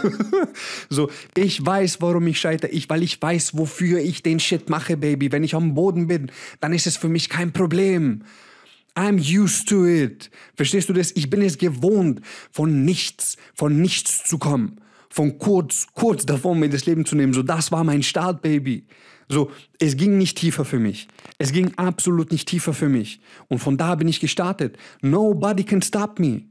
so, 0.90 1.11
ich 1.37 1.64
weiß, 1.64 2.02
warum 2.02 2.26
ich 2.26 2.40
scheitere. 2.40 2.73
Ich, 2.73 2.90
weil 2.90 3.05
ich 3.05 3.23
weiß, 3.23 3.57
wofür 3.57 4.00
ich 4.00 4.25
den 4.25 4.40
Shit 4.40 4.69
mache, 4.69 4.97
Baby. 4.97 5.31
Wenn 5.31 5.45
ich 5.45 5.55
am 5.55 5.75
Boden 5.75 6.09
bin, 6.09 6.33
dann 6.61 6.73
ist 6.73 6.88
es 6.88 6.97
für 6.97 7.09
mich 7.09 7.28
kein 7.28 7.52
Problem. 7.52 8.25
I'm 8.99 9.19
used 9.19 9.69
to 9.69 9.87
it. 9.87 10.28
Verstehst 10.57 10.88
du 10.88 10.93
das? 10.93 11.12
Ich 11.12 11.31
bin 11.31 11.40
es 11.40 11.57
gewohnt, 11.57 12.21
von 12.50 12.85
nichts, 12.85 13.37
von 13.55 13.81
nichts 13.81 14.25
zu 14.25 14.38
kommen. 14.38 14.81
Von 15.09 15.38
kurz, 15.38 15.87
kurz 15.95 16.26
davor, 16.26 16.57
mir 16.57 16.69
das 16.69 16.85
Leben 16.85 17.05
zu 17.05 17.14
nehmen. 17.14 17.33
So, 17.33 17.45
das 17.45 17.71
war 17.71 17.85
mein 17.85 18.02
Start, 18.02 18.43
Baby. 18.43 18.87
So, 19.28 19.52
es 19.78 19.97
ging 19.97 20.19
nicht 20.19 20.38
tiefer 20.38 20.64
für 20.64 20.81
mich. 20.81 21.07
Es 21.38 21.52
ging 21.52 21.75
absolut 21.76 22.33
nicht 22.33 22.49
tiefer 22.49 22.75
für 22.75 22.88
mich. 22.88 23.21
Und 23.47 23.61
von 23.61 23.76
da 23.76 23.95
bin 23.95 24.09
ich 24.09 24.19
gestartet. 24.19 24.76
Nobody 25.00 25.62
can 25.62 25.81
stop 25.81 26.19
me. 26.19 26.47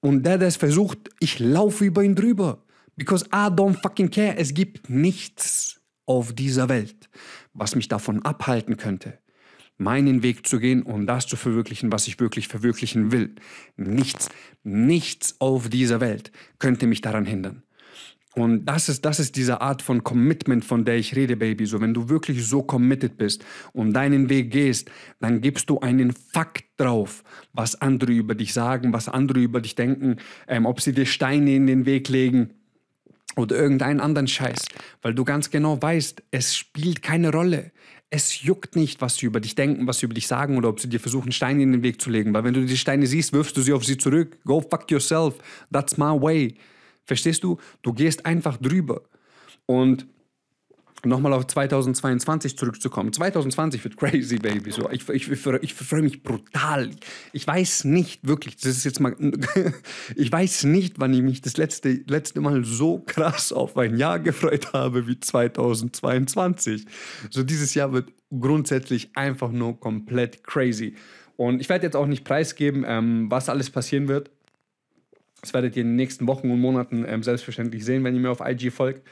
Und 0.00 0.24
der, 0.24 0.38
der 0.38 0.48
es 0.48 0.56
versucht, 0.56 1.10
ich 1.18 1.40
laufe 1.40 1.84
über 1.84 2.04
ihn 2.04 2.14
drüber. 2.14 2.64
Because 2.96 3.24
I 3.26 3.48
don't 3.48 3.80
fucking 3.82 4.10
care. 4.10 4.36
Es 4.36 4.54
gibt 4.54 4.88
nichts 4.88 5.80
auf 6.06 6.32
dieser 6.32 6.68
Welt, 6.68 7.08
was 7.54 7.74
mich 7.74 7.88
davon 7.88 8.24
abhalten 8.24 8.76
könnte, 8.76 9.18
meinen 9.78 10.22
Weg 10.22 10.46
zu 10.46 10.58
gehen 10.58 10.82
und 10.82 11.06
das 11.06 11.26
zu 11.26 11.36
verwirklichen, 11.36 11.92
was 11.92 12.06
ich 12.06 12.20
wirklich 12.20 12.48
verwirklichen 12.48 13.12
will. 13.12 13.34
Nichts, 13.76 14.28
nichts 14.62 15.36
auf 15.40 15.68
dieser 15.68 16.00
Welt 16.00 16.30
könnte 16.58 16.86
mich 16.86 17.00
daran 17.00 17.26
hindern. 17.26 17.62
Und 18.34 18.64
das 18.64 18.88
ist, 18.88 19.04
das 19.04 19.20
ist 19.20 19.36
diese 19.36 19.60
Art 19.60 19.82
von 19.82 20.04
Commitment, 20.04 20.64
von 20.64 20.86
der 20.86 20.96
ich 20.96 21.14
rede, 21.14 21.36
Baby. 21.36 21.66
So, 21.66 21.80
wenn 21.82 21.92
du 21.92 22.08
wirklich 22.08 22.46
so 22.46 22.62
committed 22.62 23.18
bist 23.18 23.44
und 23.72 23.92
deinen 23.92 24.30
Weg 24.30 24.50
gehst, 24.50 24.90
dann 25.20 25.42
gibst 25.42 25.68
du 25.68 25.80
einen 25.80 26.12
Fakt 26.12 26.64
drauf, 26.78 27.22
was 27.52 27.80
andere 27.80 28.12
über 28.12 28.34
dich 28.34 28.54
sagen, 28.54 28.92
was 28.94 29.08
andere 29.08 29.40
über 29.40 29.60
dich 29.60 29.74
denken, 29.74 30.16
ähm, 30.48 30.64
ob 30.64 30.80
sie 30.80 30.92
dir 30.92 31.04
Steine 31.04 31.54
in 31.54 31.66
den 31.66 31.84
Weg 31.84 32.08
legen 32.08 32.54
oder 33.36 33.56
irgendeinen 33.56 34.00
anderen 34.00 34.28
Scheiß, 34.28 34.66
weil 35.02 35.14
du 35.14 35.24
ganz 35.24 35.50
genau 35.50 35.80
weißt, 35.80 36.22
es 36.30 36.56
spielt 36.56 37.02
keine 37.02 37.32
Rolle. 37.32 37.72
Es 38.14 38.42
juckt 38.42 38.76
nicht, 38.76 39.00
was 39.00 39.16
sie 39.16 39.24
über 39.24 39.40
dich 39.40 39.54
denken, 39.54 39.86
was 39.86 39.98
sie 39.98 40.04
über 40.04 40.12
dich 40.12 40.26
sagen 40.26 40.58
oder 40.58 40.68
ob 40.68 40.80
sie 40.80 40.88
dir 40.90 41.00
versuchen, 41.00 41.32
Steine 41.32 41.62
in 41.62 41.72
den 41.72 41.82
Weg 41.82 41.98
zu 41.98 42.10
legen. 42.10 42.34
Weil 42.34 42.44
wenn 42.44 42.52
du 42.52 42.62
die 42.62 42.76
Steine 42.76 43.06
siehst, 43.06 43.32
wirfst 43.32 43.56
du 43.56 43.62
sie 43.62 43.72
auf 43.72 43.86
sie 43.86 43.96
zurück. 43.96 44.36
Go 44.44 44.60
fuck 44.60 44.90
yourself. 44.90 45.36
That's 45.72 45.96
my 45.96 46.20
way. 46.20 46.54
Verstehst 47.06 47.42
du? 47.42 47.56
Du 47.80 47.94
gehst 47.94 48.26
einfach 48.26 48.58
drüber. 48.58 49.00
Und 49.64 50.06
nochmal 51.04 51.32
auf 51.32 51.46
2022 51.46 52.56
zurückzukommen. 52.56 53.12
2020 53.12 53.82
wird 53.84 53.96
crazy, 53.96 54.36
Baby. 54.36 54.70
So, 54.70 54.88
ich, 54.90 55.08
ich, 55.08 55.30
ich, 55.30 55.46
ich 55.46 55.74
freue 55.74 56.02
mich 56.02 56.22
brutal. 56.22 56.90
Ich 57.32 57.46
weiß 57.46 57.84
nicht 57.84 58.26
wirklich, 58.26 58.56
das 58.56 58.66
ist 58.66 58.84
jetzt 58.84 59.00
mal, 59.00 59.16
ich 60.16 60.30
weiß 60.30 60.64
nicht, 60.64 61.00
wann 61.00 61.12
ich 61.12 61.22
mich 61.22 61.40
das 61.40 61.56
letzte, 61.56 62.00
letzte 62.06 62.40
Mal 62.40 62.64
so 62.64 62.98
krass 62.98 63.52
auf 63.52 63.76
ein 63.76 63.96
Jahr 63.96 64.20
gefreut 64.20 64.72
habe 64.72 65.06
wie 65.06 65.18
2022. 65.18 66.86
So, 67.30 67.42
dieses 67.42 67.74
Jahr 67.74 67.92
wird 67.92 68.12
grundsätzlich 68.30 69.10
einfach 69.14 69.50
nur 69.50 69.78
komplett 69.78 70.44
crazy. 70.44 70.94
Und 71.36 71.60
ich 71.60 71.68
werde 71.68 71.84
jetzt 71.84 71.96
auch 71.96 72.06
nicht 72.06 72.24
preisgeben, 72.24 72.84
ähm, 72.86 73.30
was 73.30 73.48
alles 73.48 73.70
passieren 73.70 74.08
wird. 74.08 74.30
Das 75.40 75.52
werdet 75.52 75.76
ihr 75.76 75.82
in 75.82 75.88
den 75.88 75.96
nächsten 75.96 76.28
Wochen 76.28 76.50
und 76.50 76.60
Monaten 76.60 77.04
ähm, 77.06 77.22
selbstverständlich 77.22 77.84
sehen, 77.84 78.04
wenn 78.04 78.14
ihr 78.14 78.20
mir 78.20 78.30
auf 78.30 78.40
IG 78.40 78.70
folgt. 78.70 79.02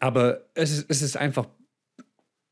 Aber 0.00 0.44
es 0.54 0.70
ist, 0.70 0.86
es 0.88 1.02
ist 1.02 1.16
einfach. 1.16 1.46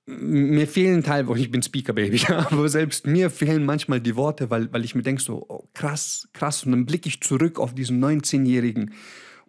Mir 0.08 0.68
fehlen 0.68 1.02
teilweise, 1.02 1.40
ich 1.40 1.50
bin 1.50 1.64
Speaker, 1.64 1.92
Baby, 1.92 2.20
aber 2.28 2.68
selbst 2.68 3.08
mir 3.08 3.28
fehlen 3.28 3.64
manchmal 3.64 4.00
die 4.00 4.14
Worte, 4.14 4.50
weil, 4.50 4.72
weil 4.72 4.84
ich 4.84 4.94
mir 4.94 5.02
denke, 5.02 5.20
so 5.20 5.44
oh, 5.48 5.68
krass, 5.74 6.28
krass. 6.32 6.64
Und 6.64 6.72
dann 6.72 6.86
blicke 6.86 7.08
ich 7.08 7.20
zurück 7.20 7.58
auf 7.58 7.74
diesen 7.74 8.02
19-Jährigen. 8.04 8.94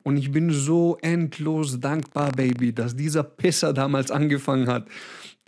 Und 0.01 0.17
ich 0.17 0.31
bin 0.31 0.51
so 0.51 0.97
endlos 1.01 1.79
dankbar, 1.79 2.31
Baby, 2.31 2.73
dass 2.73 2.95
dieser 2.95 3.23
Pisser 3.23 3.73
damals 3.73 4.09
angefangen 4.09 4.67
hat. 4.67 4.87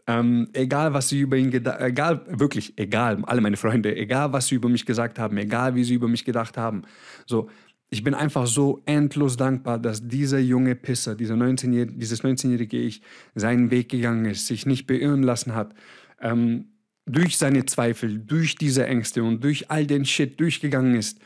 Ähm, 0.06 0.50
egal, 0.54 0.94
was 0.94 1.10
sie 1.10 1.20
über 1.20 1.38
ihn 1.38 1.52
gedacht 1.52 1.80
egal, 1.82 2.22
wirklich, 2.28 2.74
egal, 2.78 3.20
alle 3.26 3.42
meine 3.42 3.58
Freunde, 3.58 3.96
egal, 3.96 4.34
was 4.34 4.48
sie 4.48 4.56
über 4.56 4.68
mich 4.68 4.86
gesagt 4.86 5.20
haben, 5.20 5.38
egal, 5.38 5.76
wie 5.76 5.84
sie 5.84 5.94
über 5.94 6.08
mich 6.08 6.26
gedacht 6.26 6.58
haben. 6.58 6.82
So, 7.26 7.48
ich 7.90 8.04
bin 8.04 8.14
einfach 8.14 8.46
so 8.46 8.82
endlos 8.86 9.36
dankbar, 9.36 9.80
dass 9.80 10.08
dieser 10.08 10.40
junge 10.40 10.76
Pisser, 10.76 11.16
dieser 11.16 11.36
19 11.36 11.98
dieses 11.98 12.24
19-jährige 12.24 12.78
Ich, 12.78 13.02
seinen 13.34 13.72
Weg 13.72 13.90
gegangen 13.90 14.26
ist, 14.26 14.48
sich 14.48 14.66
nicht 14.66 14.86
beirren 14.86 15.24
lassen 15.24 15.56
hat, 15.56 15.74
ähm, 16.22 16.66
durch 17.06 17.38
seine 17.38 17.66
Zweifel, 17.66 18.20
durch 18.20 18.56
diese 18.56 18.86
Ängste 18.86 19.24
und 19.24 19.44
durch 19.44 19.72
all 19.72 19.88
den 19.88 20.06
Shit 20.06 20.40
durchgegangen 20.40 20.96
ist, 20.96 21.20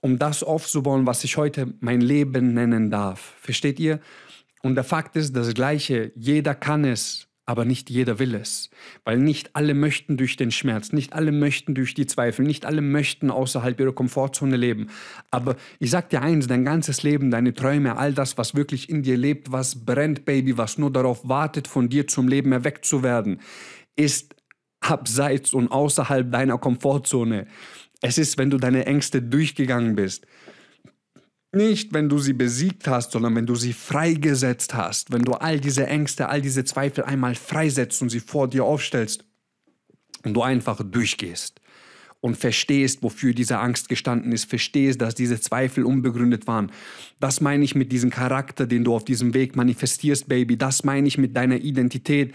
um 0.00 0.18
das 0.18 0.42
aufzubauen, 0.42 1.06
was 1.06 1.24
ich 1.24 1.38
heute 1.38 1.72
mein 1.80 2.02
Leben 2.02 2.52
nennen 2.52 2.90
darf. 2.90 3.34
Versteht 3.40 3.80
ihr? 3.80 4.00
Und 4.62 4.74
der 4.74 4.84
Fakt 4.84 5.16
ist 5.16 5.34
das 5.34 5.54
Gleiche, 5.54 6.12
jeder 6.14 6.54
kann 6.54 6.84
es, 6.84 7.28
aber 7.52 7.66
nicht 7.66 7.90
jeder 7.90 8.18
will 8.18 8.34
es, 8.34 8.70
weil 9.04 9.18
nicht 9.18 9.54
alle 9.54 9.74
möchten 9.74 10.16
durch 10.16 10.36
den 10.38 10.50
Schmerz, 10.50 10.90
nicht 10.90 11.12
alle 11.12 11.32
möchten 11.32 11.74
durch 11.74 11.92
die 11.92 12.06
Zweifel, 12.06 12.46
nicht 12.46 12.64
alle 12.64 12.80
möchten 12.80 13.30
außerhalb 13.30 13.78
ihrer 13.78 13.92
Komfortzone 13.92 14.56
leben. 14.56 14.86
Aber 15.30 15.56
ich 15.78 15.90
sag 15.90 16.08
dir 16.08 16.22
eins, 16.22 16.46
dein 16.46 16.64
ganzes 16.64 17.02
Leben, 17.02 17.30
deine 17.30 17.52
Träume, 17.52 17.98
all 17.98 18.14
das, 18.14 18.38
was 18.38 18.54
wirklich 18.54 18.88
in 18.88 19.02
dir 19.02 19.18
lebt, 19.18 19.52
was 19.52 19.84
brennt, 19.84 20.24
Baby, 20.24 20.56
was 20.56 20.78
nur 20.78 20.90
darauf 20.90 21.28
wartet, 21.28 21.68
von 21.68 21.90
dir 21.90 22.06
zum 22.06 22.26
Leben 22.26 22.52
erweckt 22.52 22.86
zu 22.86 23.02
werden, 23.02 23.38
ist 23.96 24.34
abseits 24.80 25.52
und 25.52 25.68
außerhalb 25.68 26.32
deiner 26.32 26.56
Komfortzone. 26.56 27.48
Es 28.00 28.16
ist, 28.16 28.38
wenn 28.38 28.48
du 28.48 28.56
deine 28.56 28.86
Ängste 28.86 29.20
durchgegangen 29.20 29.94
bist. 29.94 30.26
Nicht, 31.54 31.92
wenn 31.92 32.08
du 32.08 32.18
sie 32.18 32.32
besiegt 32.32 32.88
hast, 32.88 33.12
sondern 33.12 33.36
wenn 33.36 33.44
du 33.44 33.54
sie 33.54 33.74
freigesetzt 33.74 34.74
hast, 34.74 35.12
wenn 35.12 35.22
du 35.22 35.32
all 35.32 35.60
diese 35.60 35.86
Ängste, 35.86 36.30
all 36.30 36.40
diese 36.40 36.64
Zweifel 36.64 37.04
einmal 37.04 37.34
freisetzt 37.34 38.00
und 38.00 38.08
sie 38.08 38.20
vor 38.20 38.48
dir 38.48 38.64
aufstellst 38.64 39.26
und 40.24 40.32
du 40.32 40.42
einfach 40.42 40.82
durchgehst 40.82 41.60
und 42.22 42.36
verstehst, 42.36 43.02
wofür 43.02 43.34
diese 43.34 43.58
Angst 43.58 43.90
gestanden 43.90 44.32
ist, 44.32 44.48
verstehst, 44.48 45.02
dass 45.02 45.14
diese 45.14 45.40
Zweifel 45.40 45.84
unbegründet 45.84 46.46
waren. 46.46 46.70
Das 47.20 47.42
meine 47.42 47.64
ich 47.64 47.74
mit 47.74 47.92
diesem 47.92 48.08
Charakter, 48.08 48.64
den 48.66 48.84
du 48.84 48.94
auf 48.94 49.04
diesem 49.04 49.34
Weg 49.34 49.54
manifestierst, 49.54 50.28
Baby. 50.28 50.56
Das 50.56 50.84
meine 50.84 51.06
ich 51.06 51.18
mit 51.18 51.36
deiner 51.36 51.56
Identität, 51.56 52.34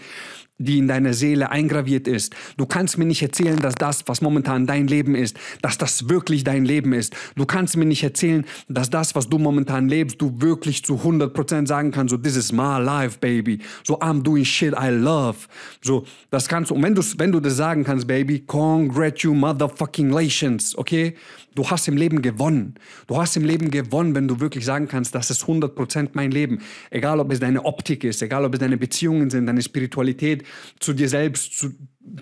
die 0.58 0.78
in 0.78 0.88
deiner 0.88 1.14
Seele 1.14 1.50
eingraviert 1.50 2.06
ist. 2.06 2.34
Du 2.56 2.66
kannst 2.66 2.98
mir 2.98 3.06
nicht 3.06 3.22
erzählen, 3.22 3.58
dass 3.58 3.74
das, 3.74 4.04
was 4.06 4.20
momentan 4.20 4.66
dein 4.66 4.86
Leben 4.86 5.14
ist, 5.14 5.36
dass 5.62 5.78
das 5.78 6.08
wirklich 6.08 6.44
dein 6.44 6.64
Leben 6.64 6.92
ist. 6.92 7.14
Du 7.36 7.46
kannst 7.46 7.76
mir 7.76 7.86
nicht 7.86 8.02
erzählen, 8.02 8.44
dass 8.68 8.90
das, 8.90 9.14
was 9.14 9.28
du 9.28 9.38
momentan 9.38 9.88
lebst, 9.88 10.20
du 10.20 10.40
wirklich 10.40 10.84
zu 10.84 10.96
100% 10.96 11.66
sagen 11.66 11.90
kannst, 11.90 12.10
so, 12.10 12.18
this 12.18 12.36
is 12.36 12.52
my 12.52 12.78
life, 12.78 13.18
baby. 13.20 13.60
So, 13.84 13.98
I'm 14.00 14.22
doing 14.22 14.44
shit 14.44 14.74
I 14.74 14.90
love. 14.90 15.38
So, 15.82 16.04
das 16.30 16.48
kannst 16.48 16.70
du, 16.70 16.74
und 16.74 16.82
wenn 16.82 16.98
wenn 17.18 17.32
du 17.32 17.40
das 17.40 17.56
sagen 17.56 17.84
kannst, 17.84 18.06
baby, 18.06 18.40
congratulations, 18.40 19.38
motherfucking 19.38 20.10
lations, 20.10 20.76
okay? 20.76 21.14
Du 21.54 21.68
hast 21.68 21.88
im 21.88 21.96
Leben 21.96 22.22
gewonnen. 22.22 22.74
Du 23.08 23.20
hast 23.20 23.36
im 23.36 23.44
Leben 23.44 23.70
gewonnen, 23.70 24.14
wenn 24.14 24.28
du 24.28 24.38
wirklich 24.38 24.64
sagen 24.64 24.86
kannst, 24.86 25.14
das 25.14 25.28
ist 25.28 25.42
100% 25.42 26.10
mein 26.12 26.30
Leben. 26.30 26.60
Egal, 26.90 27.18
ob 27.18 27.32
es 27.32 27.40
deine 27.40 27.64
Optik 27.64 28.04
ist, 28.04 28.22
egal, 28.22 28.44
ob 28.44 28.54
es 28.54 28.60
deine 28.60 28.76
Beziehungen 28.76 29.28
sind, 29.28 29.46
deine 29.46 29.60
Spiritualität 29.60 30.44
zu 30.80 30.92
dir 30.92 31.08
selbst, 31.08 31.58
zu, 31.58 31.70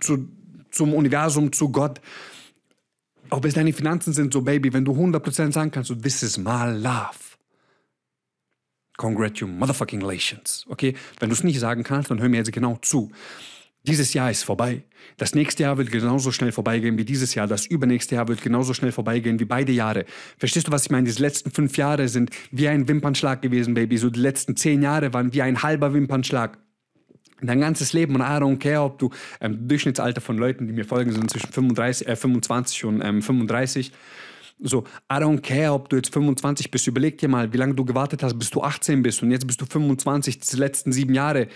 zu, 0.00 0.28
zum 0.71 0.95
Universum, 0.95 1.52
zu 1.52 1.71
Gott. 1.71 2.00
Ob 3.30 3.45
es 3.45 3.54
deine 3.54 3.73
Finanzen 3.73 4.12
sind, 4.12 4.33
so 4.33 4.42
Baby, 4.42 4.73
wenn 4.73 4.85
du 4.85 4.92
100% 4.92 5.52
sagen 5.52 5.71
kannst, 5.71 5.88
so, 5.88 5.95
this 5.95 6.23
is 6.23 6.38
my 6.38 6.71
love. 6.71 7.37
Congratulations, 8.97 9.59
motherfucking. 9.59 10.02
Okay? 10.68 10.95
Wenn 11.18 11.28
du 11.28 11.35
es 11.35 11.45
nicht 11.45 11.61
sagen 11.61 11.83
kannst, 11.83 12.11
dann 12.11 12.21
hör 12.21 12.28
mir 12.28 12.38
jetzt 12.38 12.52
genau 12.52 12.78
zu. 12.80 13.11
Dieses 13.87 14.14
Jahr 14.14 14.33
ist 14.33 14.42
vorbei. 14.42 14.83
Das 15.16 15.37
nächste 15.37 15.62
Jahr 15.62 15.78
wird 15.78 15.92
genauso 15.92 16.33
schnell 16.33 16.50
vorbeigehen 16.50 16.99
wie 16.99 17.04
dieses 17.04 17.37
Jahr. 17.37 17.47
Das 17.47 17.66
übernächste 17.66 18.16
Jahr 18.16 18.26
wird 18.26 18.42
genauso 18.42 18.75
schnell 18.75 18.90
vorbeigehen 18.90 19.38
wie 19.38 19.45
beide 19.45 19.71
Jahre. 19.71 20.06
Verstehst 20.38 20.66
du, 20.66 20.73
was 20.73 20.87
ich 20.87 20.90
meine? 20.90 21.04
Diese 21.04 21.23
letzten 21.23 21.52
fünf 21.52 21.76
Jahre 21.76 22.09
sind 22.09 22.30
wie 22.50 22.66
ein 22.66 22.88
Wimpernschlag 22.88 23.42
gewesen, 23.42 23.75
Baby. 23.75 23.97
So 23.99 24.11
die 24.11 24.18
letzten 24.18 24.56
zehn 24.56 24.83
Jahre 24.83 25.14
waren 25.14 25.33
wie 25.33 25.42
ein 25.42 25.62
halber 25.62 25.95
Wimpernschlag. 25.95 26.59
Dein 27.43 27.61
ganzes 27.61 27.93
Leben 27.93 28.14
und 28.14 28.23
I 28.23 28.40
don't 28.40 28.59
care, 28.59 28.83
ob 28.83 28.99
du 28.99 29.11
ähm, 29.40 29.69
Durchschnittsalter 29.69 30.21
von 30.21 30.38
Leuten, 30.38 30.66
die 30.66 30.73
mir 30.73 30.85
folgen, 30.85 31.12
sind 31.12 31.31
zwischen 31.31 31.52
35, 31.52 32.09
äh, 32.09 32.16
25 32.16 32.85
und 32.85 33.02
ähm, 33.05 33.23
35. 33.23 33.93
So, 34.59 34.85
I 35.12 35.16
don't 35.16 35.43
care, 35.43 35.73
ob 35.73 35.90
du 35.90 35.97
jetzt 35.97 36.14
25 36.14 36.71
bist. 36.71 36.87
Überleg 36.87 37.19
dir 37.19 37.28
mal, 37.28 37.52
wie 37.52 37.59
lange 37.59 37.75
du 37.75 37.85
gewartet 37.85 38.23
hast, 38.23 38.38
bis 38.38 38.50
du 38.50 38.62
18 38.62 39.02
bist 39.02 39.23
und 39.23 39.31
jetzt 39.31 39.47
bist 39.47 39.61
du 39.61 39.66
25, 39.66 40.38
die 40.38 40.57
letzten 40.57 40.93
sieben 40.93 41.12
Jahre 41.12 41.49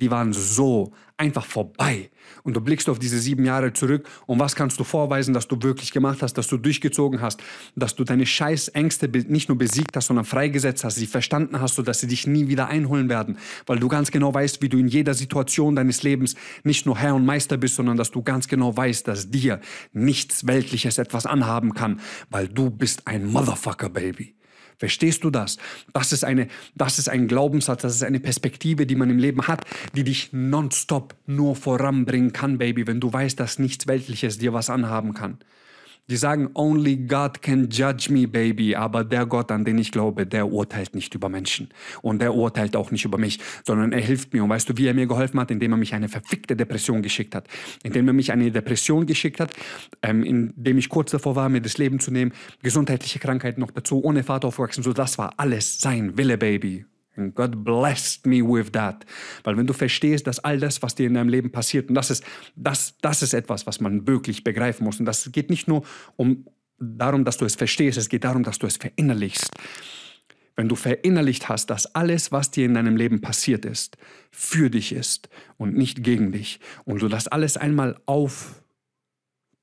die 0.00 0.10
waren 0.10 0.32
so 0.32 0.92
einfach 1.16 1.44
vorbei. 1.44 2.10
Und 2.44 2.54
du 2.54 2.60
blickst 2.60 2.88
auf 2.88 2.98
diese 2.98 3.18
sieben 3.18 3.44
Jahre 3.44 3.72
zurück 3.72 4.08
und 4.26 4.38
was 4.38 4.54
kannst 4.54 4.78
du 4.78 4.84
vorweisen, 4.84 5.34
dass 5.34 5.48
du 5.48 5.60
wirklich 5.60 5.90
gemacht 5.90 6.22
hast, 6.22 6.34
dass 6.34 6.46
du 6.46 6.56
durchgezogen 6.56 7.20
hast, 7.20 7.42
dass 7.74 7.96
du 7.96 8.04
deine 8.04 8.24
scheiß 8.24 8.68
Ängste 8.68 9.08
nicht 9.08 9.48
nur 9.48 9.58
besiegt 9.58 9.96
hast, 9.96 10.06
sondern 10.06 10.24
freigesetzt 10.24 10.84
hast, 10.84 10.94
sie 10.94 11.06
verstanden 11.06 11.60
hast, 11.60 11.74
sodass 11.74 12.00
sie 12.00 12.06
dich 12.06 12.26
nie 12.26 12.48
wieder 12.48 12.68
einholen 12.68 13.08
werden, 13.08 13.38
weil 13.66 13.80
du 13.80 13.88
ganz 13.88 14.10
genau 14.10 14.32
weißt, 14.32 14.62
wie 14.62 14.68
du 14.68 14.78
in 14.78 14.86
jeder 14.86 15.14
Situation 15.14 15.74
deines 15.74 16.02
Lebens 16.02 16.36
nicht 16.62 16.86
nur 16.86 16.96
Herr 16.96 17.16
und 17.16 17.26
Meister 17.26 17.56
bist, 17.56 17.74
sondern 17.74 17.96
dass 17.96 18.12
du 18.12 18.22
ganz 18.22 18.46
genau 18.46 18.76
weißt, 18.76 19.08
dass 19.08 19.30
dir 19.30 19.60
nichts 19.92 20.46
Weltliches 20.46 20.98
etwas 20.98 21.26
anhaben 21.26 21.74
kann, 21.74 22.00
weil 22.30 22.46
du 22.46 22.70
bist 22.70 23.06
ein 23.06 23.26
Motherfucker, 23.26 23.88
Baby. 23.88 24.37
Verstehst 24.78 25.24
du 25.24 25.30
das? 25.30 25.58
Das 25.92 26.12
ist, 26.12 26.24
eine, 26.24 26.46
das 26.76 26.98
ist 26.98 27.08
ein 27.08 27.26
Glaubenssatz, 27.26 27.82
das 27.82 27.96
ist 27.96 28.04
eine 28.04 28.20
Perspektive, 28.20 28.86
die 28.86 28.94
man 28.94 29.10
im 29.10 29.18
Leben 29.18 29.48
hat, 29.48 29.64
die 29.94 30.04
dich 30.04 30.30
nonstop 30.32 31.14
nur 31.26 31.56
voranbringen 31.56 32.32
kann, 32.32 32.58
Baby, 32.58 32.86
wenn 32.86 33.00
du 33.00 33.12
weißt, 33.12 33.38
dass 33.40 33.58
nichts 33.58 33.88
Weltliches 33.88 34.38
dir 34.38 34.52
was 34.52 34.70
anhaben 34.70 35.14
kann. 35.14 35.38
Die 36.10 36.16
sagen, 36.16 36.48
only 36.54 36.96
God 36.96 37.42
can 37.42 37.68
judge 37.70 38.10
me, 38.10 38.26
baby. 38.26 38.74
Aber 38.74 39.04
der 39.04 39.26
Gott, 39.26 39.50
an 39.50 39.64
den 39.64 39.78
ich 39.78 39.92
glaube, 39.92 40.26
der 40.26 40.50
urteilt 40.50 40.94
nicht 40.94 41.14
über 41.14 41.28
Menschen. 41.28 41.68
Und 42.00 42.20
der 42.20 42.34
urteilt 42.34 42.76
auch 42.76 42.90
nicht 42.90 43.04
über 43.04 43.18
mich, 43.18 43.38
sondern 43.64 43.92
er 43.92 44.00
hilft 44.00 44.32
mir. 44.32 44.42
Und 44.42 44.48
weißt 44.48 44.68
du, 44.70 44.76
wie 44.78 44.86
er 44.86 44.94
mir 44.94 45.06
geholfen 45.06 45.38
hat? 45.38 45.50
Indem 45.50 45.72
er 45.72 45.76
mich 45.76 45.94
eine 45.94 46.08
verfickte 46.08 46.56
Depression 46.56 47.02
geschickt 47.02 47.34
hat. 47.34 47.46
Indem 47.82 48.08
er 48.08 48.14
mich 48.14 48.32
eine 48.32 48.50
Depression 48.50 49.06
geschickt 49.06 49.38
hat, 49.38 49.52
ähm, 50.02 50.24
indem 50.24 50.78
ich 50.78 50.88
kurz 50.88 51.10
davor 51.10 51.36
war, 51.36 51.48
mir 51.48 51.60
das 51.60 51.76
Leben 51.76 52.00
zu 52.00 52.10
nehmen. 52.10 52.32
Gesundheitliche 52.62 53.18
Krankheiten 53.18 53.60
noch 53.60 53.70
dazu, 53.70 54.02
ohne 54.02 54.24
Vater 54.24 54.48
aufgewachsen. 54.48 54.82
So, 54.82 54.92
das 54.92 55.18
war 55.18 55.34
alles 55.36 55.80
sein 55.80 56.16
Wille, 56.16 56.38
Baby. 56.38 56.87
And 57.18 57.34
God 57.34 57.64
blessed 57.64 58.26
me 58.26 58.42
with 58.42 58.72
that. 58.72 59.04
Weil 59.44 59.56
wenn 59.56 59.66
du 59.66 59.72
verstehst, 59.72 60.26
dass 60.26 60.38
all 60.38 60.58
das, 60.58 60.82
was 60.82 60.94
dir 60.94 61.06
in 61.06 61.14
deinem 61.14 61.28
Leben 61.28 61.50
passiert, 61.50 61.88
und 61.88 61.94
das 61.94 62.10
ist, 62.10 62.24
das, 62.54 62.94
das 63.00 63.22
ist 63.22 63.34
etwas, 63.34 63.66
was 63.66 63.80
man 63.80 64.06
wirklich 64.06 64.44
begreifen 64.44 64.84
muss. 64.84 65.00
Und 65.00 65.06
das 65.06 65.30
geht 65.32 65.50
nicht 65.50 65.68
nur 65.68 65.84
um 66.16 66.46
darum, 66.78 67.24
dass 67.24 67.36
du 67.36 67.44
es 67.44 67.56
verstehst, 67.56 67.98
es 67.98 68.08
geht 68.08 68.24
darum, 68.24 68.44
dass 68.44 68.58
du 68.58 68.66
es 68.66 68.76
verinnerlichst. 68.76 69.50
Wenn 70.54 70.68
du 70.68 70.74
verinnerlicht 70.74 71.48
hast, 71.48 71.70
dass 71.70 71.94
alles, 71.94 72.32
was 72.32 72.50
dir 72.50 72.66
in 72.66 72.74
deinem 72.74 72.96
Leben 72.96 73.20
passiert 73.20 73.64
ist, 73.64 73.96
für 74.30 74.70
dich 74.70 74.92
ist 74.92 75.28
und 75.56 75.76
nicht 75.76 76.02
gegen 76.02 76.32
dich, 76.32 76.60
und 76.84 77.02
du 77.02 77.08
das 77.08 77.28
alles 77.28 77.56
einmal 77.56 78.00
auf 78.06 78.62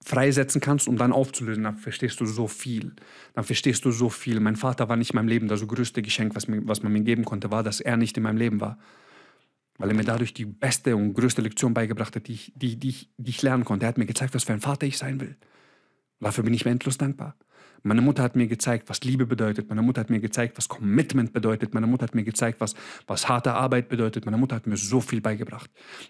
freisetzen 0.06 0.62
kannst, 0.62 0.88
um 0.88 0.98
dann 0.98 1.12
aufzulösen, 1.12 1.64
dann 1.64 1.78
verstehst 1.78 2.22
du 2.22 2.28
so 2.28 2.48
viel. 2.48 2.94
Dann 3.34 3.44
verstehst 3.44 3.84
du 3.86 3.92
so 3.92 4.10
viel. 4.10 4.40
Mein 4.40 4.56
Vater 4.56 4.88
war 4.88 4.98
nicht 4.98 5.12
in 5.12 5.16
meinem 5.16 5.28
Leben. 5.28 5.48
Das 5.48 5.68
größte 5.68 6.04
Geschenk, 6.04 6.36
was, 6.36 6.48
mir, 6.48 6.62
was 6.68 6.84
man 6.84 6.94
mir 6.94 7.02
geben 7.02 7.26
konnte, 7.26 7.50
war, 7.50 7.64
dass 7.64 7.82
er 7.82 7.98
nicht 7.98 8.16
in 8.16 8.24
meinem 8.24 8.38
Leben 8.38 8.62
war. 8.62 8.78
Weil 9.80 9.90
er 9.90 9.96
mir 9.96 10.04
dadurch 10.04 10.34
die 10.34 10.46
beste 10.46 10.96
und 10.96 11.16
größte 11.16 11.42
Lektion 11.42 11.74
beigebracht 11.74 12.16
hat, 12.16 12.28
die 12.28 12.34
ich, 12.34 12.54
die, 12.56 12.76
die, 12.78 12.96
die 13.18 13.30
ich 13.32 13.42
lernen 13.42 13.66
konnte. 13.66 13.88
Er 13.88 13.90
hat 13.90 13.98
mir 13.98 14.06
gezeigt, 14.06 14.36
was 14.36 14.44
für 14.44 14.54
ein 14.54 14.62
Vater 14.62 14.86
ich 14.86 15.00
sein 15.00 15.20
will. 15.20 15.36
Dafür 16.20 16.44
bin 16.44 16.54
ich 16.54 16.66
mir 16.66 16.72
endlos 16.72 17.00
dankbar. 17.00 17.36
Meine 17.86 18.02
Mutter 18.02 18.24
hat 18.24 18.36
mir 18.36 18.48
gezeigt, 18.48 18.90
was 18.90 19.04
Liebe 19.04 19.28
bedeutet. 19.28 19.70
Meine 19.70 19.84
Mutter 19.84 20.02
hat 20.02 20.10
mir 20.10 20.20
gezeigt, 20.20 20.58
was 20.58 20.68
Commitment 20.68 21.34
bedeutet. 21.34 21.76
Meine 21.76 21.86
Mutter 21.86 22.06
hat 22.06 22.16
mir 22.16 22.24
gezeigt, 22.24 22.60
was, 22.60 22.74
was 23.06 23.30
harte 23.30 23.54
Arbeit 23.54 23.90
bedeutet. 23.90 24.26
Meine 24.26 24.38
Mutter 24.38 24.56
hat 24.56 24.66
mir 24.66 24.76
so 24.76 25.02
viel 25.02 25.22
beigebracht. 25.22 25.70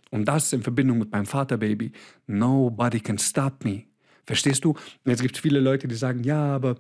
Und 0.10 0.24
das 0.24 0.54
in 0.54 0.64
Verbindung 0.64 1.00
mit 1.00 1.12
meinem 1.12 1.26
Vater, 1.26 1.58
Baby. 1.58 1.92
Nobody 2.28 3.02
can 3.02 3.18
stop 3.18 3.66
me. 3.66 3.84
Verstehst 4.26 4.64
du? 4.64 4.70
Und 4.70 4.80
jetzt 5.04 5.22
gibt 5.22 5.36
es 5.36 5.42
viele 5.42 5.60
Leute, 5.60 5.90
die 5.90 5.96
sagen, 5.96 6.24
ja, 6.24 6.56
aber 6.56 6.78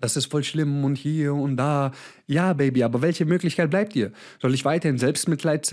das 0.00 0.16
ist 0.16 0.30
voll 0.30 0.44
schlimm 0.44 0.82
und 0.84 0.96
hier 0.96 1.34
und 1.34 1.58
da. 1.58 1.92
Ja, 2.26 2.54
Baby, 2.54 2.84
aber 2.84 3.02
welche 3.02 3.26
Möglichkeit 3.26 3.68
bleibt 3.68 3.94
dir? 3.94 4.12
Soll 4.40 4.54
ich 4.54 4.64
weiterhin 4.64 4.96
Selbstmitleid 4.96 5.70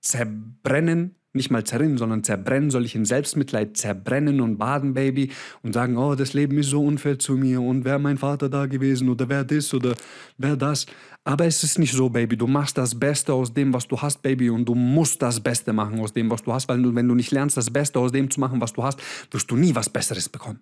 zerbrennen? 0.00 1.16
Nicht 1.32 1.50
mal 1.50 1.64
zerrinnen, 1.64 1.98
sondern 1.98 2.24
zerbrennen, 2.24 2.70
soll 2.70 2.84
ich 2.84 2.94
in 2.94 3.04
Selbstmitleid 3.04 3.76
zerbrennen 3.76 4.40
und 4.40 4.58
baden, 4.58 4.94
Baby, 4.94 5.30
und 5.62 5.72
sagen, 5.72 5.96
oh, 5.96 6.14
das 6.14 6.34
Leben 6.34 6.58
ist 6.58 6.68
so 6.68 6.84
unfair 6.84 7.18
zu 7.18 7.36
mir 7.36 7.60
und 7.60 7.84
wäre 7.84 7.98
mein 7.98 8.18
Vater 8.18 8.48
da 8.48 8.66
gewesen 8.66 9.08
oder 9.08 9.28
wäre 9.28 9.46
das 9.46 9.72
oder 9.72 9.94
wäre 10.38 10.58
das. 10.58 10.86
Aber 11.24 11.46
es 11.46 11.62
ist 11.62 11.78
nicht 11.78 11.92
so, 11.92 12.10
Baby. 12.10 12.36
Du 12.36 12.48
machst 12.48 12.76
das 12.76 12.98
Beste 12.98 13.32
aus 13.32 13.54
dem, 13.54 13.72
was 13.72 13.86
du 13.86 14.00
hast, 14.00 14.22
Baby, 14.22 14.50
und 14.50 14.64
du 14.64 14.74
musst 14.74 15.22
das 15.22 15.40
Beste 15.40 15.72
machen 15.72 16.00
aus 16.00 16.12
dem, 16.12 16.28
was 16.30 16.42
du 16.42 16.52
hast, 16.52 16.68
weil 16.68 16.82
du, 16.82 16.94
wenn 16.94 17.06
du 17.06 17.14
nicht 17.14 17.30
lernst, 17.30 17.56
das 17.56 17.70
Beste 17.70 18.00
aus 18.00 18.10
dem 18.10 18.28
zu 18.28 18.40
machen, 18.40 18.60
was 18.60 18.72
du 18.72 18.82
hast, 18.82 19.00
wirst 19.30 19.50
du 19.50 19.56
nie 19.56 19.74
was 19.74 19.88
Besseres 19.88 20.28
bekommen. 20.28 20.60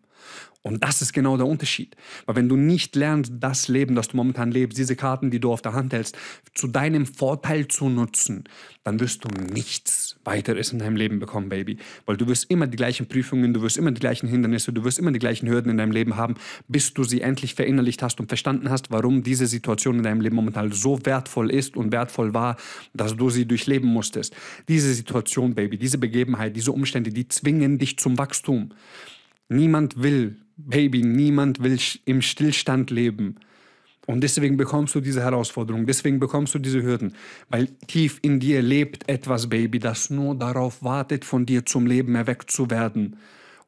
Und 0.63 0.85
das 0.85 1.01
ist 1.01 1.15
genau 1.15 1.39
der 1.39 1.47
Unterschied. 1.47 1.97
Weil 2.27 2.37
wenn 2.37 2.49
du 2.51 2.57
nicht 2.57 2.95
lernst, 2.95 3.33
das 3.41 3.69
Leben, 3.69 3.95
das 3.95 4.09
du 4.09 4.19
momentan 4.19 4.51
lebst, 4.51 4.77
diese 4.77 4.97
Karten, 4.97 5.31
die 5.31 5.41
du 5.41 5.51
auf 5.51 5.63
der 5.63 5.73
Hand 5.73 5.95
hältst, 5.95 6.17
zu 6.55 6.69
deinem 6.69 7.07
Vorteil 7.07 7.69
zu 7.69 7.89
nutzen, 7.89 8.45
dann 8.85 9.01
wirst 9.01 9.25
du 9.25 9.29
nichts 9.29 10.17
weiteres 10.61 10.73
in 10.73 10.79
deinem 10.79 10.97
Leben 10.97 11.19
bekommen, 11.19 11.49
Baby. 11.49 11.79
Weil 12.07 12.17
du 12.17 12.27
wirst 12.27 12.51
immer 12.51 12.67
die 12.67 12.77
gleichen 12.77 13.07
Prüfungen, 13.07 13.53
du 13.55 13.63
wirst 13.63 13.79
immer 13.79 13.91
die 13.91 14.01
gleichen 14.01 14.29
Hindernisse, 14.29 14.73
du 14.73 14.85
wirst 14.85 14.99
immer 14.99 15.13
die 15.13 15.19
gleichen 15.19 15.49
Hürden 15.49 15.71
in 15.71 15.79
deinem 15.79 15.93
Leben 15.93 16.17
haben, 16.17 16.35
bis 16.69 16.93
du 16.95 17.05
sie 17.05 17.23
endlich 17.23 17.55
verinnerlicht 17.55 18.03
hast 18.03 18.21
und 18.21 18.29
verstanden 18.29 18.71
hast, 18.71 18.91
warum 18.91 19.23
diese 19.23 19.47
Situation 19.47 19.97
in 19.97 20.03
deinem 20.03 20.21
Leben 20.21 20.37
momentan 20.37 20.73
so 20.73 21.05
wertvoll 21.05 21.51
ist 21.51 21.77
und 21.77 21.93
wertvoll 21.93 22.35
war, 22.35 22.57
dass 22.95 23.17
du 23.17 23.31
sie 23.31 23.47
durchleben 23.47 23.89
musstest. 23.89 24.35
Diese 24.69 24.93
Situation, 24.93 25.55
Baby, 25.55 25.79
diese 25.79 25.99
Begebenheit, 25.99 26.55
diese 26.57 26.73
Umstände, 26.73 27.11
die 27.11 27.27
zwingen 27.29 27.79
dich 27.79 27.99
zum 27.99 28.19
Wachstum. 28.19 28.71
Niemand 29.49 30.03
will, 30.03 30.37
Baby, 30.57 31.03
niemand 31.03 31.63
will 31.63 31.79
im 32.05 32.23
Stillstand 32.23 32.91
leben. 32.91 33.37
Und 34.07 34.23
deswegen 34.23 34.57
bekommst 34.57 34.95
du 34.95 35.01
diese 35.01 35.23
Herausforderung, 35.23 35.87
deswegen 35.87 36.19
bekommst 36.19 36.55
du 36.55 36.59
diese 36.59 36.83
Hürden, 36.83 37.15
weil 37.49 37.67
tief 37.87 38.19
in 38.23 38.41
dir 38.41 38.63
lebt 38.63 39.09
etwas, 39.09 39.49
Baby, 39.49 39.79
das 39.79 40.11
nur 40.11 40.35
darauf 40.35 40.83
wartet, 40.83 41.25
von 41.25 41.47
dir 41.47 41.67
zum 41.67 41.87
Leben 41.87 42.15
erweckt 42.15 42.51
zu 42.51 42.71
werden. 42.71 43.17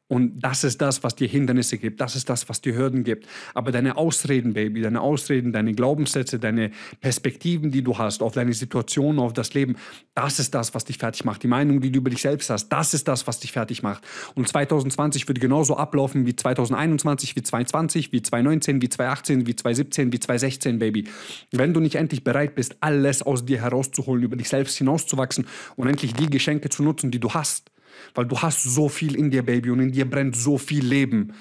Und 0.09 0.39
das 0.41 0.63
ist 0.63 0.81
das, 0.81 1.01
was 1.03 1.15
dir 1.15 1.27
Hindernisse 1.27 1.77
gibt. 1.77 2.01
Das 2.01 2.15
ist 2.15 2.29
das, 2.29 2.49
was 2.49 2.61
dir 2.61 2.75
Hürden 2.75 3.03
gibt. 3.03 3.25
Aber 3.53 3.71
deine 3.71 3.97
Ausreden, 3.97 4.53
Baby, 4.53 4.81
deine 4.81 5.01
Ausreden, 5.01 5.53
deine 5.53 5.73
Glaubenssätze, 5.73 6.39
deine 6.39 6.71
Perspektiven, 6.99 7.71
die 7.71 7.81
du 7.81 7.97
hast 7.97 8.21
auf 8.21 8.33
deine 8.33 8.53
Situation, 8.53 9.17
auf 9.17 9.33
das 9.33 9.53
Leben, 9.53 9.77
das 10.13 10.39
ist 10.39 10.53
das, 10.53 10.75
was 10.75 10.85
dich 10.85 10.97
fertig 10.97 11.23
macht. 11.23 11.41
Die 11.41 11.47
Meinung, 11.47 11.79
die 11.79 11.91
du 11.91 11.99
über 11.99 12.09
dich 12.09 12.21
selbst 12.21 12.49
hast, 12.49 12.67
das 12.67 12.93
ist 12.93 13.07
das, 13.07 13.27
was 13.27 13.39
dich 13.39 13.53
fertig 13.53 13.81
macht. 13.81 14.03
Und 14.35 14.47
2020 14.47 15.27
wird 15.27 15.39
genauso 15.39 15.77
ablaufen 15.77 16.25
wie 16.25 16.35
2021, 16.35 17.35
wie 17.35 17.41
2020, 17.41 18.11
wie 18.11 18.21
2019, 18.21 18.81
wie 18.81 18.89
2018, 18.89 19.47
wie 19.47 19.55
2017, 19.55 20.11
wie 20.11 20.19
2016, 20.19 20.79
Baby. 20.79 21.05
Wenn 21.51 21.73
du 21.73 21.79
nicht 21.79 21.95
endlich 21.95 22.23
bereit 22.23 22.55
bist, 22.55 22.75
alles 22.81 23.23
aus 23.23 23.45
dir 23.45 23.61
herauszuholen, 23.61 24.23
über 24.23 24.35
dich 24.35 24.49
selbst 24.49 24.77
hinauszuwachsen 24.77 25.47
und 25.77 25.87
endlich 25.87 26.13
die 26.13 26.29
Geschenke 26.29 26.69
zu 26.69 26.83
nutzen, 26.83 27.09
die 27.09 27.19
du 27.19 27.31
hast, 27.31 27.71
weil 28.13 28.25
du 28.25 28.39
hast 28.39 28.63
so 28.63 28.89
viel 28.89 29.15
in 29.15 29.31
dir, 29.31 29.43
Baby, 29.43 29.69
und 29.71 29.79
in 29.79 29.91
dir 29.91 30.09
brennt 30.09 30.35
so 30.35 30.57
viel 30.57 30.85
Leben. 30.85 31.33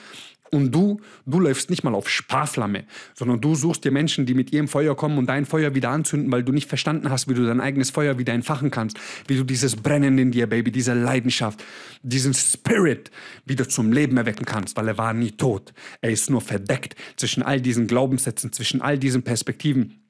Und 0.55 0.71
du, 0.75 1.01
du 1.25 1.41
läufst 1.41 1.71
nicht 1.71 1.83
mal 1.83 1.95
auf 1.95 2.11
Sparflamme, 2.11 2.85
sondern 3.15 3.41
du 3.41 3.55
suchst 3.55 3.87
dir 3.87 3.91
Menschen, 3.91 4.27
die 4.27 4.35
mit 4.35 4.53
ihrem 4.53 4.69
Feuer 4.69 4.95
kommen 4.95 5.17
und 5.17 5.27
dein 5.27 5.47
Feuer 5.47 5.75
wieder 5.75 5.89
anzünden, 5.89 6.31
weil 6.31 6.45
du 6.45 6.53
nicht 6.53 6.69
verstanden 6.69 7.09
hast, 7.09 7.27
wie 7.27 7.33
du 7.33 7.47
dein 7.47 7.63
eigenes 7.63 7.89
Feuer 7.89 8.19
wieder 8.19 8.35
entfachen 8.35 8.71
kannst, 8.71 8.99
wie 9.27 9.37
du 9.37 9.45
dieses 9.45 9.77
Brennen 9.77 10.19
in 10.19 10.31
dir, 10.31 10.47
Baby, 10.47 10.71
diese 10.71 10.93
Leidenschaft, 10.93 11.65
diesen 12.03 12.35
Spirit 12.35 13.11
wieder 13.47 13.67
zum 13.67 13.93
Leben 13.93 14.19
erwecken 14.19 14.45
kannst, 14.45 14.77
weil 14.77 14.89
er 14.89 14.99
war 14.99 15.15
nie 15.15 15.31
tot. 15.31 15.73
Er 16.03 16.11
ist 16.11 16.29
nur 16.29 16.43
verdeckt 16.43 16.97
zwischen 17.17 17.43
all 17.43 17.63
diesen 17.63 17.87
Glaubenssätzen, 17.87 18.53
zwischen 18.53 18.83
all 18.83 18.99
diesen 18.99 19.23
Perspektiven. 19.23 20.03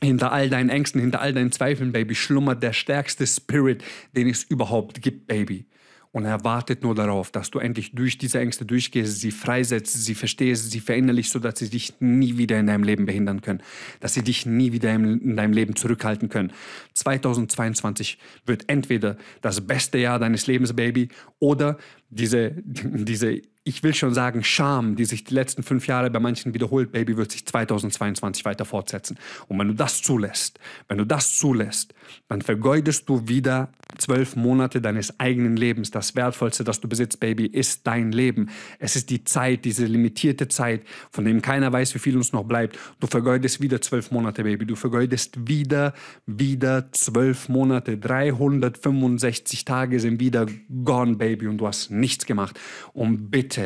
Hinter 0.00 0.30
all 0.30 0.48
deinen 0.48 0.70
Ängsten, 0.70 1.00
hinter 1.00 1.20
all 1.20 1.32
deinen 1.32 1.50
Zweifeln, 1.50 1.90
Baby, 1.90 2.14
schlummert 2.14 2.62
der 2.62 2.72
stärkste 2.72 3.26
Spirit, 3.26 3.82
den 4.14 4.28
es 4.28 4.44
überhaupt 4.44 5.02
gibt, 5.02 5.26
Baby. 5.26 5.66
Und 6.10 6.24
er 6.24 6.42
wartet 6.42 6.82
nur 6.82 6.94
darauf, 6.94 7.30
dass 7.30 7.50
du 7.50 7.58
endlich 7.58 7.92
durch 7.92 8.16
diese 8.16 8.40
Ängste 8.40 8.64
durchgehst, 8.64 9.20
sie 9.20 9.30
freisetzt, 9.30 10.04
sie 10.04 10.14
verstehst, 10.14 10.70
sie 10.70 10.80
verinnerlichst, 10.80 11.32
sodass 11.32 11.58
sie 11.58 11.68
dich 11.68 11.94
nie 12.00 12.38
wieder 12.38 12.58
in 12.58 12.66
deinem 12.66 12.82
Leben 12.82 13.04
behindern 13.04 13.42
können, 13.42 13.62
dass 14.00 14.14
sie 14.14 14.22
dich 14.22 14.46
nie 14.46 14.72
wieder 14.72 14.94
in 14.94 15.36
deinem 15.36 15.52
Leben 15.52 15.76
zurückhalten 15.76 16.28
können. 16.28 16.52
2022 16.94 18.18
wird 18.46 18.68
entweder 18.68 19.18
das 19.42 19.60
beste 19.60 19.98
Jahr 19.98 20.18
deines 20.18 20.46
Lebens, 20.46 20.72
Baby, 20.72 21.08
oder 21.38 21.76
diese, 22.10 22.52
diese 22.64 23.42
ich 23.68 23.82
will 23.82 23.92
schon 23.92 24.14
sagen, 24.14 24.42
Scham, 24.42 24.96
die 24.96 25.04
sich 25.04 25.24
die 25.24 25.34
letzten 25.34 25.62
fünf 25.62 25.86
Jahre 25.86 26.10
bei 26.10 26.18
manchen 26.20 26.54
wiederholt, 26.54 26.90
Baby, 26.90 27.18
wird 27.18 27.30
sich 27.30 27.44
2022 27.44 28.46
weiter 28.46 28.64
fortsetzen. 28.64 29.18
Und 29.46 29.58
wenn 29.58 29.68
du 29.68 29.74
das 29.74 30.00
zulässt, 30.00 30.58
wenn 30.88 30.96
du 30.96 31.04
das 31.04 31.36
zulässt, 31.36 31.92
dann 32.28 32.40
vergeudest 32.40 33.08
du 33.10 33.28
wieder 33.28 33.68
zwölf 33.98 34.36
Monate 34.36 34.80
deines 34.80 35.20
eigenen 35.20 35.56
Lebens. 35.56 35.90
Das 35.90 36.16
Wertvollste, 36.16 36.64
das 36.64 36.80
du 36.80 36.88
besitzt, 36.88 37.20
Baby, 37.20 37.44
ist 37.44 37.86
dein 37.86 38.10
Leben. 38.10 38.48
Es 38.78 38.96
ist 38.96 39.10
die 39.10 39.24
Zeit, 39.24 39.66
diese 39.66 39.84
limitierte 39.84 40.48
Zeit, 40.48 40.82
von 41.10 41.26
dem 41.26 41.42
keiner 41.42 41.70
weiß, 41.70 41.94
wie 41.94 41.98
viel 41.98 42.16
uns 42.16 42.32
noch 42.32 42.44
bleibt. 42.44 42.78
Du 43.00 43.06
vergeudest 43.06 43.60
wieder 43.60 43.82
zwölf 43.82 44.10
Monate, 44.10 44.44
Baby. 44.44 44.64
Du 44.64 44.76
vergeudest 44.76 45.46
wieder, 45.46 45.92
wieder 46.24 46.90
zwölf 46.92 47.50
Monate. 47.50 47.98
365 47.98 49.66
Tage 49.66 50.00
sind 50.00 50.20
wieder 50.20 50.46
gone, 50.84 51.16
Baby, 51.16 51.48
und 51.48 51.58
du 51.58 51.66
hast 51.66 51.90
nichts 51.90 52.24
gemacht. 52.24 52.58
Und 52.94 53.30
bitte, 53.30 53.57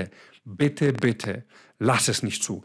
Bitte, 0.44 0.92
bitte, 0.92 1.44
lass 1.78 2.09
es 2.09 2.22
nicht 2.22 2.42
zu. 2.42 2.64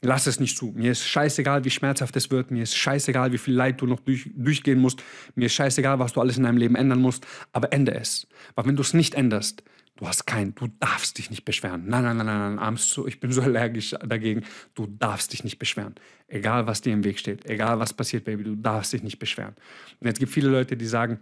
Lass 0.00 0.28
es 0.28 0.38
nicht 0.38 0.56
zu. 0.56 0.72
Mir 0.76 0.92
ist 0.92 1.04
scheißegal, 1.04 1.64
wie 1.64 1.70
schmerzhaft 1.70 2.14
es 2.14 2.30
wird. 2.30 2.52
Mir 2.52 2.62
ist 2.62 2.76
scheißegal, 2.76 3.32
wie 3.32 3.38
viel 3.38 3.54
Leid 3.54 3.80
du 3.80 3.86
noch 3.86 3.98
durch, 4.00 4.30
durchgehen 4.32 4.78
musst. 4.78 5.02
Mir 5.34 5.46
ist 5.46 5.54
scheißegal, 5.54 5.98
was 5.98 6.12
du 6.12 6.20
alles 6.20 6.36
in 6.36 6.44
deinem 6.44 6.56
Leben 6.56 6.76
ändern 6.76 7.00
musst. 7.00 7.26
Aber 7.52 7.72
ende 7.72 7.94
es. 7.94 8.28
Weil 8.54 8.66
wenn 8.66 8.76
du 8.76 8.82
es 8.82 8.94
nicht 8.94 9.14
änderst, 9.14 9.64
du 9.96 10.06
hast 10.06 10.24
kein, 10.24 10.54
du 10.54 10.68
darfst 10.78 11.18
dich 11.18 11.30
nicht 11.30 11.44
beschweren. 11.44 11.88
Nein, 11.88 12.04
nein, 12.04 12.16
nein, 12.16 12.26
nein, 12.26 12.54
nein, 12.54 12.76
so, 12.76 13.08
ich 13.08 13.18
bin 13.18 13.32
so 13.32 13.42
allergisch 13.42 13.96
dagegen. 14.06 14.44
Du 14.74 14.86
darfst 14.86 15.32
dich 15.32 15.42
nicht 15.42 15.58
beschweren. 15.58 15.96
Egal, 16.28 16.68
was 16.68 16.80
dir 16.80 16.92
im 16.92 17.02
Weg 17.02 17.18
steht. 17.18 17.44
Egal, 17.46 17.80
was 17.80 17.92
passiert, 17.92 18.24
Baby, 18.24 18.44
du 18.44 18.54
darfst 18.54 18.92
dich 18.92 19.02
nicht 19.02 19.18
beschweren. 19.18 19.56
Und 19.98 20.06
jetzt 20.06 20.20
gibt 20.20 20.32
viele 20.32 20.48
Leute, 20.48 20.76
die 20.76 20.86
sagen, 20.86 21.18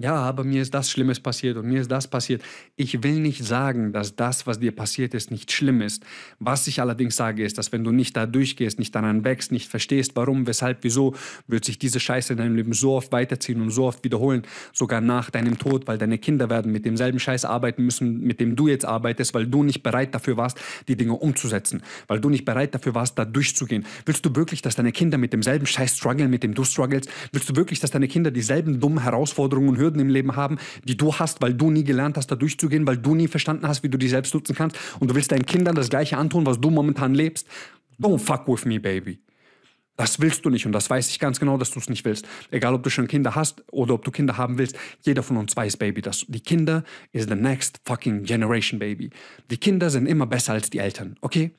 ja, 0.00 0.14
aber 0.14 0.44
mir 0.44 0.62
ist 0.62 0.72
das 0.72 0.90
Schlimmes 0.90 1.20
passiert 1.20 1.56
und 1.56 1.66
mir 1.66 1.80
ist 1.80 1.90
das 1.90 2.08
passiert. 2.08 2.42
Ich 2.76 3.02
will 3.02 3.20
nicht 3.20 3.44
sagen, 3.44 3.92
dass 3.92 4.16
das, 4.16 4.46
was 4.46 4.58
dir 4.58 4.72
passiert 4.72 5.12
ist, 5.12 5.30
nicht 5.30 5.52
schlimm 5.52 5.82
ist. 5.82 6.04
Was 6.38 6.66
ich 6.66 6.80
allerdings 6.80 7.16
sage, 7.16 7.44
ist, 7.44 7.58
dass 7.58 7.72
wenn 7.72 7.84
du 7.84 7.92
nicht 7.92 8.16
da 8.16 8.26
durchgehst, 8.26 8.78
nicht 8.78 8.94
daran 8.94 9.24
wächst, 9.24 9.52
nicht 9.52 9.68
verstehst, 9.68 10.12
warum, 10.14 10.46
weshalb, 10.46 10.78
wieso, 10.82 11.14
wird 11.46 11.64
sich 11.64 11.78
diese 11.78 12.00
Scheiße 12.00 12.32
in 12.32 12.38
deinem 12.38 12.56
Leben 12.56 12.72
so 12.72 12.94
oft 12.94 13.12
weiterziehen 13.12 13.60
und 13.60 13.70
so 13.70 13.84
oft 13.84 14.02
wiederholen, 14.02 14.42
sogar 14.72 15.02
nach 15.02 15.30
deinem 15.30 15.58
Tod, 15.58 15.86
weil 15.86 15.98
deine 15.98 16.16
Kinder 16.16 16.48
werden 16.48 16.72
mit 16.72 16.86
demselben 16.86 17.18
Scheiß 17.18 17.44
arbeiten 17.44 17.84
müssen, 17.84 18.20
mit 18.20 18.40
dem 18.40 18.56
du 18.56 18.68
jetzt 18.68 18.86
arbeitest, 18.86 19.34
weil 19.34 19.46
du 19.46 19.62
nicht 19.62 19.82
bereit 19.82 20.14
dafür 20.14 20.38
warst, 20.38 20.58
die 20.88 20.96
Dinge 20.96 21.12
umzusetzen, 21.12 21.82
weil 22.08 22.20
du 22.20 22.30
nicht 22.30 22.46
bereit 22.46 22.74
dafür 22.74 22.94
warst, 22.94 23.18
da 23.18 23.26
durchzugehen. 23.26 23.84
Willst 24.06 24.24
du 24.24 24.34
wirklich, 24.34 24.62
dass 24.62 24.76
deine 24.76 24.92
Kinder 24.92 25.18
mit 25.18 25.32
demselben 25.32 25.66
Scheiß 25.66 25.98
strugglen, 25.98 26.30
mit 26.30 26.42
dem 26.42 26.54
du 26.54 26.64
strugglest? 26.64 27.10
Willst 27.32 27.50
du 27.50 27.56
wirklich, 27.56 27.80
dass 27.80 27.90
deine 27.90 28.08
Kinder 28.08 28.30
dieselben 28.30 28.80
dummen 28.80 29.02
Herausforderungen 29.02 29.76
hören? 29.76 29.89
Hürden 29.90 30.00
im 30.00 30.08
Leben 30.08 30.36
haben, 30.36 30.58
die 30.84 30.96
du 30.96 31.14
hast, 31.14 31.42
weil 31.42 31.54
du 31.54 31.70
nie 31.70 31.84
gelernt 31.84 32.16
hast, 32.16 32.28
da 32.28 32.36
durchzugehen, 32.36 32.86
weil 32.86 32.96
du 32.96 33.14
nie 33.14 33.28
verstanden 33.28 33.66
hast, 33.66 33.82
wie 33.82 33.88
du 33.88 33.98
dich 33.98 34.10
selbst 34.10 34.32
nutzen 34.34 34.54
kannst 34.54 34.78
und 35.00 35.10
du 35.10 35.14
willst 35.14 35.32
deinen 35.32 35.46
Kindern 35.46 35.74
das 35.74 35.90
gleiche 35.90 36.16
antun, 36.16 36.46
was 36.46 36.60
du 36.60 36.70
momentan 36.70 37.14
lebst. 37.14 37.46
Don't 38.00 38.18
fuck 38.18 38.46
with 38.46 38.64
me, 38.64 38.78
baby. 38.80 39.18
Das 39.96 40.18
willst 40.18 40.46
du 40.46 40.50
nicht 40.50 40.64
und 40.64 40.72
das 40.72 40.88
weiß 40.88 41.10
ich 41.10 41.18
ganz 41.18 41.38
genau, 41.38 41.58
dass 41.58 41.72
du 41.72 41.78
es 41.78 41.90
nicht 41.90 42.06
willst. 42.06 42.26
Egal, 42.50 42.72
ob 42.72 42.82
du 42.82 42.88
schon 42.88 43.06
Kinder 43.06 43.34
hast 43.34 43.62
oder 43.70 43.92
ob 43.92 44.04
du 44.04 44.10
Kinder 44.10 44.38
haben 44.38 44.56
willst, 44.56 44.78
jeder 45.02 45.22
von 45.22 45.36
uns 45.36 45.54
weiß, 45.54 45.76
Baby, 45.76 46.00
dass 46.00 46.24
die 46.26 46.40
Kinder 46.40 46.84
is 47.12 47.26
the 47.26 47.34
next 47.34 47.80
fucking 47.84 48.22
generation, 48.22 48.78
Baby. 48.78 49.10
Die 49.50 49.58
Kinder 49.58 49.90
sind 49.90 50.06
immer 50.06 50.26
besser 50.26 50.54
als 50.54 50.70
die 50.70 50.78
Eltern, 50.78 51.16
okay? 51.20 51.50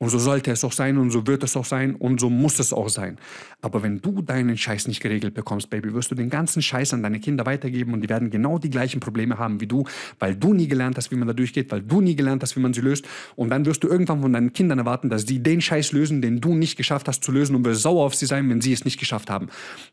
Und 0.00 0.10
so 0.10 0.18
sollte 0.18 0.52
es 0.52 0.62
auch 0.62 0.70
sein 0.70 0.96
und 0.96 1.10
so 1.10 1.26
wird 1.26 1.42
es 1.42 1.56
auch 1.56 1.64
sein 1.64 1.96
und 1.96 2.20
so 2.20 2.30
muss 2.30 2.60
es 2.60 2.72
auch 2.72 2.88
sein. 2.88 3.18
Aber 3.60 3.82
wenn 3.82 4.00
du 4.00 4.22
deinen 4.22 4.56
Scheiß 4.56 4.86
nicht 4.86 5.00
geregelt 5.00 5.34
bekommst, 5.34 5.70
Baby, 5.70 5.92
wirst 5.92 6.12
du 6.12 6.14
den 6.14 6.30
ganzen 6.30 6.62
Scheiß 6.62 6.94
an 6.94 7.02
deine 7.02 7.18
Kinder 7.18 7.46
weitergeben 7.46 7.92
und 7.92 8.02
die 8.02 8.08
werden 8.08 8.30
genau 8.30 8.58
die 8.58 8.70
gleichen 8.70 9.00
Probleme 9.00 9.38
haben 9.38 9.60
wie 9.60 9.66
du, 9.66 9.82
weil 10.20 10.36
du 10.36 10.54
nie 10.54 10.68
gelernt 10.68 10.96
hast, 10.98 11.10
wie 11.10 11.16
man 11.16 11.26
da 11.26 11.34
durchgeht, 11.34 11.72
weil 11.72 11.82
du 11.82 12.00
nie 12.00 12.14
gelernt 12.14 12.44
hast, 12.44 12.54
wie 12.54 12.60
man 12.60 12.72
sie 12.72 12.80
löst. 12.80 13.06
Und 13.34 13.50
dann 13.50 13.66
wirst 13.66 13.82
du 13.82 13.88
irgendwann 13.88 14.22
von 14.22 14.32
deinen 14.32 14.52
Kindern 14.52 14.78
erwarten, 14.78 15.10
dass 15.10 15.22
sie 15.22 15.42
den 15.42 15.60
Scheiß 15.60 15.90
lösen, 15.90 16.22
den 16.22 16.40
du 16.40 16.54
nicht 16.54 16.76
geschafft 16.76 17.08
hast 17.08 17.24
zu 17.24 17.32
lösen 17.32 17.56
und 17.56 17.64
wirst 17.64 17.82
sauer 17.82 18.06
auf 18.06 18.14
sie 18.14 18.26
sein, 18.26 18.48
wenn 18.50 18.60
sie 18.60 18.72
es 18.72 18.84
nicht 18.84 19.00
geschafft 19.00 19.30
haben. 19.30 19.48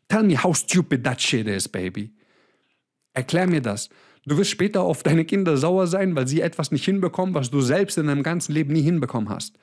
Tell 0.08 0.22
me 0.22 0.41
how 0.41 0.56
stupid 0.56 1.04
that 1.04 1.20
shit 1.20 1.48
is, 1.48 1.68
Baby. 1.68 2.12
Erklär 3.13 3.48
mir 3.48 3.62
das. 3.62 3.89
Du 4.28 4.38
wirst 4.38 4.52
später 4.52 4.82
auf 4.82 5.02
deine 5.02 5.26
Kinder 5.26 5.58
sauer 5.58 5.88
sein, 5.88 6.15
weil 6.15 6.28
sie 6.28 6.41
etwas 6.41 6.72
nicht 6.72 6.86
hinbekommen, 6.86 7.34
was 7.34 7.50
du 7.50 7.62
selbst 7.62 7.98
in 7.98 8.06
deinem 8.06 8.24
ganzen 8.24 8.54
Leben 8.54 8.74
nie 8.74 8.82
hinbekommen 8.82 9.30
hast. 9.30 9.58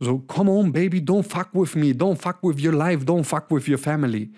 So, 0.00 0.18
come 0.20 0.50
on, 0.50 0.72
baby, 0.72 1.04
don't 1.04 1.24
fuck 1.24 1.48
with 1.52 1.74
me, 1.74 1.92
don't 1.92 2.20
fuck 2.20 2.42
with 2.42 2.60
your 2.60 2.74
life, 2.74 3.04
don't 3.04 3.24
fuck 3.24 3.50
with 3.50 3.68
your 3.68 3.78
family. 3.78 4.30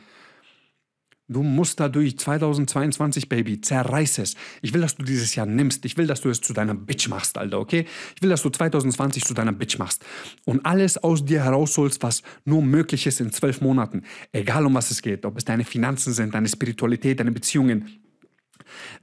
Du 1.30 1.44
musst 1.44 1.78
dadurch 1.78 2.18
2022, 2.18 3.28
Baby, 3.28 3.60
zerreiß 3.60 4.18
es. 4.18 4.34
Ich 4.62 4.74
will, 4.74 4.80
dass 4.80 4.96
du 4.96 5.04
dieses 5.04 5.36
Jahr 5.36 5.46
nimmst. 5.46 5.84
Ich 5.84 5.96
will, 5.96 6.08
dass 6.08 6.22
du 6.22 6.28
es 6.28 6.40
zu 6.40 6.52
deiner 6.52 6.74
Bitch 6.74 7.08
machst, 7.08 7.38
Alter, 7.38 7.60
okay? 7.60 7.86
Ich 8.16 8.22
will, 8.22 8.30
dass 8.30 8.42
du 8.42 8.50
2020 8.50 9.24
zu 9.24 9.32
deiner 9.32 9.52
Bitch 9.52 9.78
machst. 9.78 10.04
Und 10.44 10.66
alles 10.66 10.98
aus 10.98 11.24
dir 11.24 11.44
herausholst, 11.44 12.02
was 12.02 12.22
nur 12.44 12.62
möglich 12.62 13.06
ist 13.06 13.20
in 13.20 13.30
zwölf 13.30 13.60
Monaten. 13.60 14.02
Egal 14.32 14.66
um 14.66 14.74
was 14.74 14.90
es 14.90 15.02
geht. 15.02 15.24
Ob 15.24 15.38
es 15.38 15.44
deine 15.44 15.64
Finanzen 15.64 16.12
sind, 16.12 16.34
deine 16.34 16.48
Spiritualität, 16.48 17.20
deine 17.20 17.30
Beziehungen, 17.30 18.00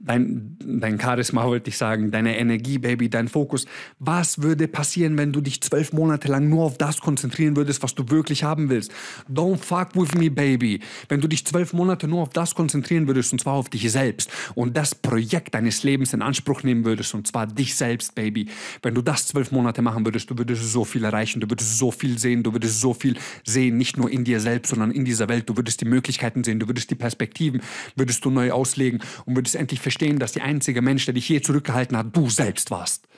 dein, 0.00 0.56
dein 0.64 1.00
Charisma, 1.00 1.44
wollte 1.44 1.70
ich 1.70 1.78
sagen, 1.78 2.10
deine 2.10 2.38
Energie, 2.38 2.78
Baby, 2.78 3.08
dein 3.08 3.28
Fokus. 3.28 3.66
Was 3.98 4.42
würde 4.42 4.68
passieren, 4.68 5.16
wenn 5.18 5.32
du 5.32 5.40
dich 5.40 5.60
zwölf 5.60 5.92
Monate 5.92 6.28
lang 6.28 6.48
nur 6.48 6.64
auf 6.64 6.78
das 6.78 7.00
konzentrieren 7.00 7.56
würdest, 7.56 7.82
was 7.82 7.94
du 7.94 8.08
wirklich 8.10 8.44
haben 8.44 8.68
willst? 8.70 8.92
Don't 9.32 9.58
fuck 9.58 9.94
with 9.94 10.14
me, 10.14 10.30
Baby. 10.30 10.80
Wenn 11.08 11.20
du 11.20 11.28
dich 11.28 11.46
zwölf 11.46 11.72
Monate 11.72 12.08
nur 12.08 12.22
auf 12.22 12.30
das 12.30 12.54
konzentrieren 12.54 13.06
würdest, 13.06 13.32
und 13.32 13.40
zwar 13.40 13.54
auf 13.54 13.68
dich 13.68 13.90
selbst, 13.90 14.30
und 14.54 14.76
das 14.76 14.94
Projekt 14.94 15.54
deines 15.54 15.82
Lebens 15.82 16.12
in 16.12 16.22
Anspruch 16.22 16.62
nehmen 16.62 16.84
würdest, 16.84 17.14
und 17.14 17.26
zwar 17.26 17.46
dich 17.46 17.74
selbst, 17.74 18.14
Baby. 18.14 18.48
Wenn 18.82 18.94
du 18.94 19.02
das 19.02 19.26
zwölf 19.26 19.52
Monate 19.52 19.82
machen 19.82 20.04
würdest, 20.04 20.30
du 20.30 20.38
würdest 20.38 20.72
so 20.72 20.84
viel 20.84 21.04
erreichen, 21.04 21.40
du 21.40 21.48
würdest 21.50 21.78
so 21.78 21.90
viel 21.90 22.18
sehen, 22.18 22.42
du 22.42 22.52
würdest 22.52 22.80
so 22.80 22.94
viel 22.94 23.16
sehen, 23.44 23.76
nicht 23.76 23.96
nur 23.96 24.10
in 24.10 24.24
dir 24.24 24.40
selbst, 24.40 24.70
sondern 24.70 24.90
in 24.90 25.04
dieser 25.04 25.28
Welt. 25.28 25.48
Du 25.48 25.56
würdest 25.56 25.80
die 25.80 25.84
Möglichkeiten 25.84 26.44
sehen, 26.44 26.58
du 26.58 26.66
würdest 26.66 26.90
die 26.90 26.94
Perspektiven, 26.94 27.60
würdest 27.96 28.24
du 28.24 28.30
neu 28.30 28.52
auslegen 28.52 29.00
und 29.24 29.36
würdest 29.36 29.56
endlich 29.58 29.80
verstehen, 29.80 30.18
dass 30.18 30.32
der 30.32 30.44
einzige 30.44 30.82
Mensch, 30.82 31.04
der 31.04 31.14
dich 31.14 31.28
je 31.28 31.40
zurückgehalten 31.40 31.96
hat, 31.96 32.16
du 32.16 32.30
selbst 32.30 32.70
warst. 32.70 33.08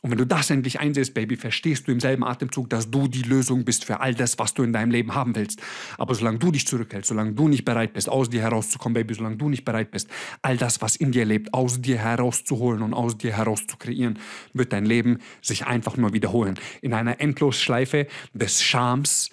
Und 0.00 0.12
wenn 0.12 0.18
du 0.18 0.26
das 0.26 0.48
endlich 0.50 0.78
einsehst, 0.78 1.12
Baby, 1.12 1.36
verstehst 1.36 1.88
du 1.88 1.92
im 1.92 1.98
selben 1.98 2.22
Atemzug, 2.22 2.70
dass 2.70 2.90
du 2.90 3.08
die 3.08 3.22
Lösung 3.22 3.64
bist 3.64 3.84
für 3.84 4.00
all 4.00 4.14
das, 4.14 4.38
was 4.38 4.54
du 4.54 4.62
in 4.62 4.72
deinem 4.72 4.92
Leben 4.92 5.14
haben 5.14 5.34
willst. 5.34 5.60
Aber 5.96 6.14
solange 6.14 6.38
du 6.38 6.52
dich 6.52 6.66
zurückhältst, 6.68 7.08
solange 7.08 7.32
du 7.32 7.48
nicht 7.48 7.64
bereit 7.64 7.94
bist, 7.94 8.08
aus 8.08 8.30
dir 8.30 8.42
herauszukommen, 8.42 8.94
Baby, 8.94 9.14
solange 9.14 9.36
du 9.36 9.48
nicht 9.48 9.64
bereit 9.64 9.90
bist, 9.90 10.08
all 10.40 10.56
das, 10.56 10.80
was 10.80 10.94
in 10.94 11.10
dir 11.10 11.24
lebt, 11.24 11.52
aus 11.52 11.80
dir 11.80 11.98
herauszuholen 11.98 12.82
und 12.82 12.94
aus 12.94 13.18
dir 13.18 13.36
heraus 13.36 13.66
zu 13.66 13.76
kreieren, 13.76 14.20
wird 14.52 14.72
dein 14.72 14.86
Leben 14.86 15.18
sich 15.42 15.66
einfach 15.66 15.96
nur 15.96 16.12
wiederholen. 16.12 16.58
In 16.80 16.94
einer 16.94 17.20
Endlosschleife 17.20 18.06
des 18.32 18.62
Schams, 18.62 19.30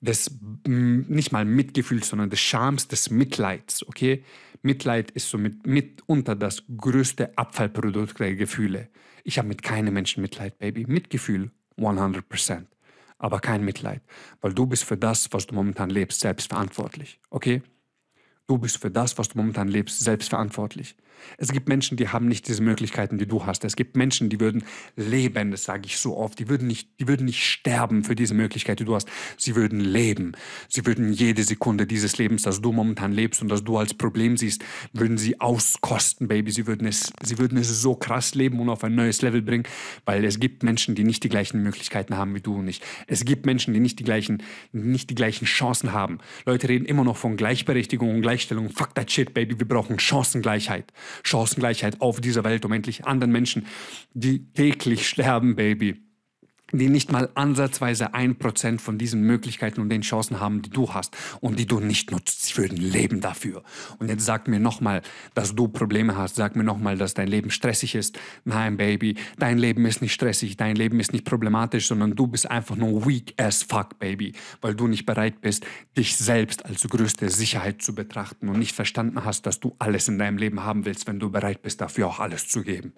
des 0.00 0.38
nicht 0.66 1.32
mal 1.32 1.44
Mitgefühls, 1.44 2.08
sondern 2.08 2.30
des 2.30 2.40
Schams, 2.40 2.88
des 2.88 3.10
Mitleids, 3.10 3.86
okay? 3.86 4.24
Mitleid 4.62 5.10
ist 5.12 5.28
somit 5.30 5.66
mitunter 5.66 6.34
das 6.34 6.64
größte 6.76 7.36
Abfallprodukt 7.36 8.18
der 8.18 8.34
Gefühle. 8.34 8.88
Ich 9.24 9.38
habe 9.38 9.48
mit 9.48 9.62
keinem 9.62 9.94
Menschen 9.94 10.20
Mitleid, 10.20 10.58
Baby. 10.58 10.86
Mitgefühl 10.86 11.50
100%. 11.78 12.66
Aber 13.18 13.40
kein 13.40 13.64
Mitleid, 13.64 14.00
weil 14.40 14.54
du 14.54 14.66
bist 14.66 14.84
für 14.84 14.96
das, 14.96 15.32
was 15.32 15.46
du 15.46 15.54
momentan 15.54 15.90
lebst, 15.90 16.20
selbst 16.20 16.48
verantwortlich. 16.48 17.20
Okay? 17.30 17.62
Du 18.50 18.56
bist 18.56 18.78
für 18.78 18.90
das, 18.90 19.18
was 19.18 19.28
du 19.28 19.36
momentan 19.36 19.68
lebst, 19.68 20.00
selbst 20.00 20.30
verantwortlich. 20.30 20.96
Es 21.36 21.52
gibt 21.52 21.68
Menschen, 21.68 21.98
die 21.98 22.08
haben 22.08 22.28
nicht 22.28 22.48
diese 22.48 22.62
Möglichkeiten, 22.62 23.18
die 23.18 23.26
du 23.26 23.44
hast. 23.44 23.62
Es 23.64 23.76
gibt 23.76 23.94
Menschen, 23.94 24.30
die 24.30 24.40
würden 24.40 24.64
leben, 24.96 25.50
das 25.50 25.64
sage 25.64 25.82
ich 25.84 25.98
so 25.98 26.16
oft, 26.16 26.38
die 26.38 26.48
würden, 26.48 26.66
nicht, 26.66 26.88
die 26.98 27.08
würden 27.08 27.26
nicht 27.26 27.44
sterben 27.44 28.04
für 28.04 28.14
diese 28.14 28.32
Möglichkeit, 28.32 28.80
die 28.80 28.86
du 28.86 28.94
hast. 28.94 29.08
Sie 29.36 29.54
würden 29.54 29.80
leben. 29.80 30.32
Sie 30.68 30.86
würden 30.86 31.12
jede 31.12 31.42
Sekunde 31.42 31.86
dieses 31.86 32.16
Lebens, 32.16 32.42
das 32.42 32.62
du 32.62 32.72
momentan 32.72 33.12
lebst 33.12 33.42
und 33.42 33.48
das 33.48 33.64
du 33.64 33.76
als 33.76 33.92
Problem 33.92 34.38
siehst, 34.38 34.64
würden 34.94 35.18
sie 35.18 35.40
auskosten, 35.40 36.26
Baby. 36.26 36.50
Sie 36.50 36.66
würden 36.66 36.86
es, 36.86 37.12
sie 37.22 37.38
würden 37.38 37.58
es 37.58 37.82
so 37.82 37.96
krass 37.96 38.34
leben 38.34 38.60
und 38.60 38.70
auf 38.70 38.82
ein 38.82 38.94
neues 38.94 39.20
Level 39.20 39.42
bringen, 39.42 39.64
weil 40.06 40.24
es 40.24 40.40
gibt 40.40 40.62
Menschen, 40.62 40.94
die 40.94 41.04
nicht 41.04 41.22
die 41.22 41.28
gleichen 41.28 41.62
Möglichkeiten 41.62 42.16
haben 42.16 42.34
wie 42.34 42.40
du 42.40 42.54
und 42.54 42.68
ich. 42.68 42.80
Es 43.08 43.26
gibt 43.26 43.44
Menschen, 43.44 43.74
die 43.74 43.80
nicht 43.80 43.98
die 43.98 44.04
gleichen, 44.04 44.42
nicht 44.72 45.10
die 45.10 45.14
gleichen 45.14 45.44
Chancen 45.44 45.92
haben. 45.92 46.18
Leute 46.46 46.68
reden 46.68 46.86
immer 46.86 47.04
noch 47.04 47.18
von 47.18 47.36
Gleichberechtigung 47.36 48.08
und 48.14 48.22
Gleichberechtigung 48.22 48.37
Gleichstellung. 48.38 48.70
Fuck 48.70 48.94
that 48.94 49.10
shit, 49.10 49.34
baby. 49.34 49.58
Wir 49.58 49.66
brauchen 49.66 49.98
Chancengleichheit. 49.98 50.92
Chancengleichheit 51.24 52.00
auf 52.00 52.20
dieser 52.20 52.44
Welt, 52.44 52.64
um 52.64 52.72
endlich 52.72 53.04
anderen 53.04 53.32
Menschen, 53.32 53.66
die 54.14 54.52
täglich 54.52 55.08
sterben, 55.08 55.56
baby 55.56 56.07
die 56.72 56.88
nicht 56.88 57.10
mal 57.10 57.30
ansatzweise 57.34 58.14
ein 58.14 58.36
Prozent 58.36 58.80
von 58.82 58.98
diesen 58.98 59.22
Möglichkeiten 59.22 59.80
und 59.80 59.88
den 59.88 60.02
Chancen 60.02 60.40
haben, 60.40 60.62
die 60.62 60.70
du 60.70 60.92
hast 60.92 61.16
und 61.40 61.58
die 61.58 61.66
du 61.66 61.80
nicht 61.80 62.10
nutzt. 62.10 62.44
Sie 62.44 62.56
würden 62.56 62.76
leben 62.76 63.20
dafür. 63.20 63.62
Und 63.98 64.08
jetzt 64.08 64.24
sag 64.24 64.48
mir 64.48 64.60
nochmal, 64.60 65.02
dass 65.34 65.54
du 65.54 65.68
Probleme 65.68 66.16
hast. 66.16 66.36
Sag 66.36 66.56
mir 66.56 66.64
nochmal, 66.64 66.98
dass 66.98 67.14
dein 67.14 67.28
Leben 67.28 67.50
stressig 67.50 67.94
ist. 67.94 68.18
Nein, 68.44 68.76
Baby, 68.76 69.16
dein 69.38 69.58
Leben 69.58 69.86
ist 69.86 70.02
nicht 70.02 70.12
stressig. 70.12 70.56
Dein 70.56 70.76
Leben 70.76 71.00
ist 71.00 71.12
nicht 71.12 71.24
problematisch, 71.24 71.86
sondern 71.86 72.14
du 72.14 72.26
bist 72.26 72.50
einfach 72.50 72.76
nur 72.76 73.06
weak 73.06 73.34
as 73.38 73.62
fuck, 73.62 73.98
Baby, 73.98 74.34
weil 74.60 74.74
du 74.74 74.86
nicht 74.86 75.06
bereit 75.06 75.40
bist, 75.40 75.64
dich 75.96 76.16
selbst 76.16 76.64
als 76.66 76.86
größte 76.88 77.28
Sicherheit 77.30 77.82
zu 77.82 77.94
betrachten 77.94 78.48
und 78.48 78.58
nicht 78.58 78.74
verstanden 78.74 79.24
hast, 79.24 79.46
dass 79.46 79.60
du 79.60 79.74
alles 79.78 80.08
in 80.08 80.18
deinem 80.18 80.38
Leben 80.38 80.64
haben 80.64 80.84
willst, 80.84 81.06
wenn 81.06 81.18
du 81.18 81.30
bereit 81.30 81.62
bist, 81.62 81.80
dafür 81.80 82.08
auch 82.08 82.20
alles 82.20 82.48
zu 82.48 82.62
geben. 82.62 82.92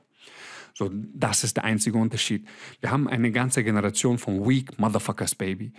So, 0.81 0.91
das 0.91 1.45
ist 1.45 1.59
der 1.59 1.65
einzige 1.65 1.99
Unterschied. 1.99 2.49
Wir 2.81 2.91
haben 2.91 3.07
eine 3.07 3.31
ganze 3.31 3.63
Generation 3.63 4.17
von 4.17 4.49
weak 4.49 4.79
Motherfuckers, 4.79 5.35
Baby, 5.35 5.75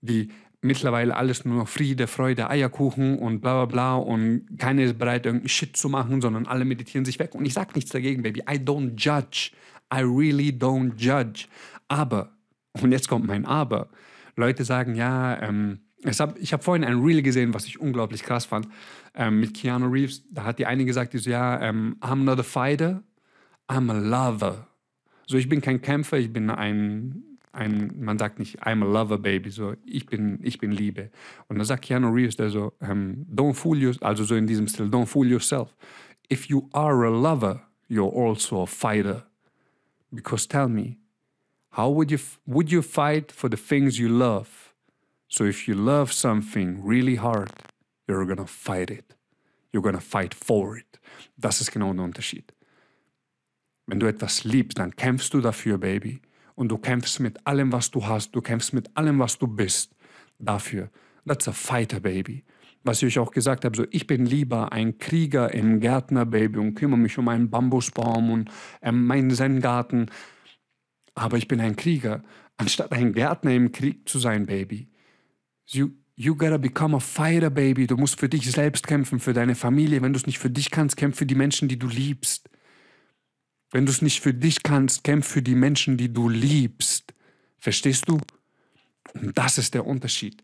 die 0.00 0.30
mittlerweile 0.62 1.14
alles 1.14 1.44
nur 1.44 1.66
Friede, 1.66 2.06
Freude, 2.06 2.48
Eierkuchen 2.48 3.18
und 3.18 3.42
bla 3.42 3.66
bla 3.66 3.66
bla 3.66 3.96
und 3.96 4.46
keiner 4.56 4.84
ist 4.84 4.98
bereit, 4.98 5.26
irgendeinen 5.26 5.50
Shit 5.50 5.76
zu 5.76 5.90
machen, 5.90 6.22
sondern 6.22 6.46
alle 6.46 6.64
meditieren 6.64 7.04
sich 7.04 7.18
weg. 7.18 7.34
Und 7.34 7.44
ich 7.44 7.52
sag 7.52 7.74
nichts 7.76 7.90
dagegen, 7.90 8.22
Baby. 8.22 8.40
I 8.50 8.54
don't 8.54 8.92
judge. 8.96 9.50
I 9.92 10.00
really 10.00 10.56
don't 10.58 10.94
judge. 10.96 11.44
Aber, 11.88 12.30
und 12.80 12.92
jetzt 12.92 13.08
kommt 13.08 13.26
mein 13.26 13.44
Aber. 13.44 13.90
Leute 14.36 14.64
sagen, 14.64 14.94
ja, 14.94 15.38
ähm, 15.42 15.80
hab, 16.06 16.38
ich 16.38 16.54
habe 16.54 16.62
vorhin 16.62 16.84
ein 16.84 16.98
Reel 16.98 17.20
gesehen, 17.20 17.52
was 17.52 17.66
ich 17.66 17.78
unglaublich 17.78 18.22
krass 18.22 18.46
fand, 18.46 18.68
ähm, 19.14 19.38
mit 19.38 19.52
Keanu 19.52 19.88
Reeves. 19.88 20.24
Da 20.30 20.44
hat 20.44 20.58
die 20.58 20.64
eine 20.64 20.86
gesagt, 20.86 21.12
die 21.12 21.18
so, 21.18 21.28
ja, 21.28 21.60
ähm, 21.60 21.98
I'm 22.00 22.24
not 22.24 22.38
a 22.38 22.42
fighter, 22.42 23.02
I'm 23.70 23.88
a 23.88 23.94
lover. 23.94 24.66
So, 25.26 25.36
ich 25.36 25.48
bin 25.48 25.60
kein 25.60 25.80
Kämpfer, 25.80 26.18
ich 26.18 26.32
bin 26.32 26.50
ein, 26.50 27.22
ein 27.52 27.92
man 27.96 28.18
sagt 28.18 28.40
nicht, 28.40 28.66
I'm 28.66 28.82
a 28.82 28.86
lover, 28.86 29.16
baby, 29.16 29.50
so, 29.50 29.74
ich 29.86 30.06
bin, 30.06 30.40
ich 30.42 30.58
bin 30.58 30.72
Liebe. 30.72 31.10
Und 31.46 31.58
da 31.58 31.64
sagt 31.64 31.82
Keanu 31.82 32.08
Reeves, 32.10 32.34
der 32.34 32.50
so, 32.50 32.72
um, 32.80 33.26
don't 33.32 33.54
fool 33.54 33.78
yourself, 33.78 34.02
also 34.02 34.24
so 34.24 34.34
in 34.34 34.48
diesem 34.48 34.66
Stil, 34.66 34.86
don't 34.86 35.06
fool 35.06 35.28
yourself. 35.28 35.76
If 36.28 36.50
you 36.50 36.68
are 36.72 37.04
a 37.04 37.10
lover, 37.10 37.60
you're 37.88 38.12
also 38.12 38.62
a 38.62 38.66
fighter. 38.66 39.22
Because 40.12 40.48
tell 40.48 40.68
me, 40.68 40.98
how 41.70 41.90
would 41.90 42.10
you, 42.10 42.18
would 42.46 42.72
you 42.72 42.82
fight 42.82 43.30
for 43.30 43.48
the 43.48 43.56
things 43.56 44.00
you 44.00 44.08
love? 44.08 44.74
So 45.28 45.44
if 45.44 45.68
you 45.68 45.74
love 45.76 46.12
something 46.12 46.84
really 46.84 47.14
hard, 47.14 47.52
you're 48.08 48.26
gonna 48.26 48.48
fight 48.48 48.90
it. 48.90 49.14
You're 49.72 49.82
gonna 49.82 50.00
fight 50.00 50.34
for 50.34 50.76
it. 50.76 50.98
Das 51.38 51.60
ist 51.60 51.70
genau 51.70 51.92
der 51.92 52.02
Unterschied. 52.02 52.52
Wenn 53.90 53.98
du 53.98 54.06
etwas 54.06 54.44
liebst, 54.44 54.78
dann 54.78 54.94
kämpfst 54.94 55.34
du 55.34 55.40
dafür, 55.40 55.78
Baby. 55.78 56.22
Und 56.54 56.68
du 56.68 56.78
kämpfst 56.78 57.18
mit 57.18 57.44
allem, 57.44 57.72
was 57.72 57.90
du 57.90 58.06
hast. 58.06 58.36
Du 58.36 58.40
kämpfst 58.40 58.72
mit 58.72 58.96
allem, 58.96 59.18
was 59.18 59.36
du 59.36 59.48
bist. 59.48 59.96
Dafür. 60.38 60.90
That's 61.26 61.48
a 61.48 61.52
fighter, 61.52 61.98
Baby. 61.98 62.44
Was 62.84 63.02
ich 63.02 63.06
euch 63.06 63.18
auch 63.18 63.32
gesagt 63.32 63.64
habe, 63.64 63.76
so 63.76 63.84
ich 63.90 64.06
bin 64.06 64.26
lieber 64.26 64.72
ein 64.72 64.98
Krieger 64.98 65.52
im 65.52 65.80
Gärtner, 65.80 66.24
Baby, 66.24 66.60
und 66.60 66.74
kümmere 66.76 67.00
mich 67.00 67.18
um 67.18 67.26
einen 67.26 67.50
Bambusbaum 67.50 68.30
und 68.30 68.50
ähm, 68.80 69.06
meinen 69.06 69.32
Zen-Garten. 69.32 70.06
Aber 71.16 71.36
ich 71.36 71.48
bin 71.48 71.60
ein 71.60 71.74
Krieger, 71.74 72.22
anstatt 72.58 72.92
ein 72.92 73.12
Gärtner 73.12 73.52
im 73.52 73.72
Krieg 73.72 74.08
zu 74.08 74.20
sein, 74.20 74.46
Baby. 74.46 74.88
You, 75.66 75.90
you 76.14 76.36
gotta 76.36 76.58
become 76.58 76.96
a 76.96 77.00
fighter, 77.00 77.50
Baby. 77.50 77.88
Du 77.88 77.96
musst 77.96 78.20
für 78.20 78.28
dich 78.28 78.48
selbst 78.50 78.86
kämpfen, 78.86 79.18
für 79.18 79.32
deine 79.32 79.56
Familie. 79.56 80.00
Wenn 80.00 80.12
du 80.12 80.18
es 80.18 80.26
nicht 80.26 80.38
für 80.38 80.50
dich 80.50 80.70
kannst, 80.70 80.96
kämpf 80.96 81.18
für 81.18 81.26
die 81.26 81.34
Menschen, 81.34 81.66
die 81.66 81.78
du 81.78 81.88
liebst. 81.88 82.48
Wenn 83.70 83.86
du 83.86 83.92
es 83.92 84.02
nicht 84.02 84.20
für 84.20 84.34
dich 84.34 84.62
kannst, 84.62 85.04
kämpf 85.04 85.28
für 85.28 85.42
die 85.42 85.54
Menschen, 85.54 85.96
die 85.96 86.12
du 86.12 86.28
liebst. 86.28 87.14
Verstehst 87.58 88.08
du? 88.08 88.20
Und 89.14 89.36
das 89.36 89.58
ist 89.58 89.74
der 89.74 89.86
Unterschied. 89.86 90.42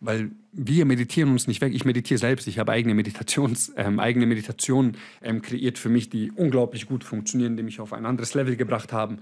Weil 0.00 0.30
wir 0.52 0.84
meditieren 0.84 1.30
uns 1.30 1.46
nicht 1.46 1.60
weg. 1.60 1.74
Ich 1.74 1.84
meditiere 1.84 2.18
selbst. 2.18 2.46
Ich 2.46 2.58
habe 2.58 2.72
eigene 2.72 2.94
Meditations, 2.94 3.72
ähm, 3.76 3.98
eigene 3.98 4.26
Meditationen 4.26 4.96
ähm, 5.22 5.42
kreiert 5.42 5.78
für 5.78 5.88
mich, 5.88 6.10
die 6.10 6.30
unglaublich 6.30 6.86
gut 6.86 7.02
funktionieren, 7.02 7.56
die 7.56 7.62
mich 7.62 7.80
auf 7.80 7.92
ein 7.92 8.06
anderes 8.06 8.34
Level 8.34 8.56
gebracht 8.56 8.92
haben. 8.92 9.18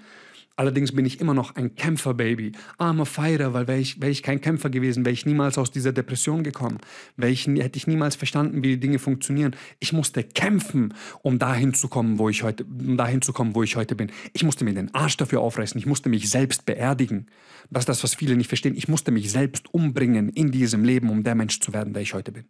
Allerdings 0.56 0.92
bin 0.92 1.04
ich 1.04 1.20
immer 1.20 1.34
noch 1.34 1.56
ein 1.56 1.74
Kämpfer-Baby. 1.74 2.52
I'm 2.78 3.00
a 3.00 3.04
fighter, 3.04 3.54
weil 3.54 3.66
wäre 3.66 3.80
ich, 3.80 4.00
wär 4.00 4.10
ich 4.10 4.22
kein 4.22 4.40
Kämpfer 4.40 4.70
gewesen, 4.70 5.04
wäre 5.04 5.12
ich 5.12 5.26
niemals 5.26 5.58
aus 5.58 5.72
dieser 5.72 5.92
Depression 5.92 6.44
gekommen. 6.44 6.78
Ich, 7.20 7.48
hätte 7.48 7.76
ich 7.76 7.88
niemals 7.88 8.14
verstanden, 8.14 8.62
wie 8.62 8.68
die 8.68 8.80
Dinge 8.80 9.00
funktionieren. 9.00 9.56
Ich 9.80 9.92
musste 9.92 10.22
kämpfen, 10.22 10.94
um 11.22 11.40
dahin 11.40 11.74
zu 11.74 11.88
kommen, 11.88 12.20
wo 12.20 12.28
ich 12.28 12.44
heute, 12.44 12.64
um 12.64 12.96
dahin 12.96 13.20
zu 13.20 13.32
kommen, 13.32 13.56
wo 13.56 13.64
ich 13.64 13.74
heute 13.74 13.96
bin. 13.96 14.12
Ich 14.32 14.44
musste 14.44 14.64
mir 14.64 14.74
den 14.74 14.94
Arsch 14.94 15.16
dafür 15.16 15.40
aufreißen. 15.40 15.76
Ich 15.76 15.86
musste 15.86 16.08
mich 16.08 16.30
selbst 16.30 16.66
beerdigen. 16.66 17.26
Das 17.70 17.82
ist 17.82 17.88
das, 17.88 18.04
was 18.04 18.14
viele 18.14 18.36
nicht 18.36 18.48
verstehen. 18.48 18.76
Ich 18.76 18.86
musste 18.86 19.10
mich 19.10 19.32
selbst 19.32 19.74
umbringen 19.74 20.28
in 20.28 20.52
diesem 20.52 20.84
Leben, 20.84 21.10
um 21.10 21.24
der 21.24 21.34
Mensch 21.34 21.58
zu 21.58 21.72
werden, 21.72 21.94
der 21.94 22.02
ich 22.02 22.14
heute 22.14 22.30
bin. 22.30 22.44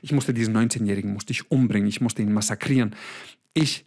Ich 0.00 0.12
musste 0.12 0.32
diesen 0.32 0.56
19-Jährigen 0.56 1.12
musste 1.12 1.32
ich 1.32 1.50
umbringen. 1.50 1.88
Ich 1.88 2.00
musste 2.00 2.22
ihn 2.22 2.32
massakrieren. 2.32 2.94
Ich 3.52 3.84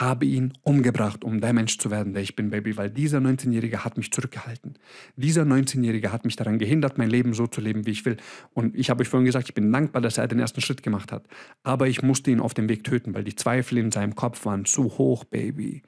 habe 0.00 0.26
ihn 0.26 0.52
umgebracht, 0.62 1.22
um 1.22 1.40
der 1.40 1.52
Mensch 1.52 1.78
zu 1.78 1.88
werden, 1.90 2.14
der 2.14 2.22
ich 2.22 2.34
bin, 2.34 2.50
Baby, 2.50 2.76
weil 2.76 2.90
dieser 2.90 3.18
19-Jährige 3.18 3.84
hat 3.84 3.96
mich 3.96 4.10
zurückgehalten. 4.10 4.74
Dieser 5.14 5.42
19-Jährige 5.42 6.10
hat 6.10 6.24
mich 6.24 6.34
daran 6.34 6.58
gehindert, 6.58 6.98
mein 6.98 7.10
Leben 7.10 7.32
so 7.32 7.46
zu 7.46 7.60
leben, 7.60 7.86
wie 7.86 7.92
ich 7.92 8.04
will. 8.04 8.16
Und 8.54 8.74
ich 8.74 8.90
habe 8.90 9.02
euch 9.02 9.08
vorhin 9.08 9.24
gesagt, 9.24 9.48
ich 9.48 9.54
bin 9.54 9.70
dankbar, 9.70 10.02
dass 10.02 10.18
er 10.18 10.26
den 10.26 10.40
ersten 10.40 10.60
Schritt 10.60 10.82
gemacht 10.82 11.12
hat. 11.12 11.28
Aber 11.62 11.86
ich 11.86 12.02
musste 12.02 12.32
ihn 12.32 12.40
auf 12.40 12.54
dem 12.54 12.68
Weg 12.68 12.82
töten, 12.82 13.14
weil 13.14 13.22
die 13.22 13.36
Zweifel 13.36 13.78
in 13.78 13.92
seinem 13.92 14.16
Kopf 14.16 14.44
waren 14.44 14.64
zu 14.64 14.98
hoch, 14.98 15.22
Baby. 15.22 15.82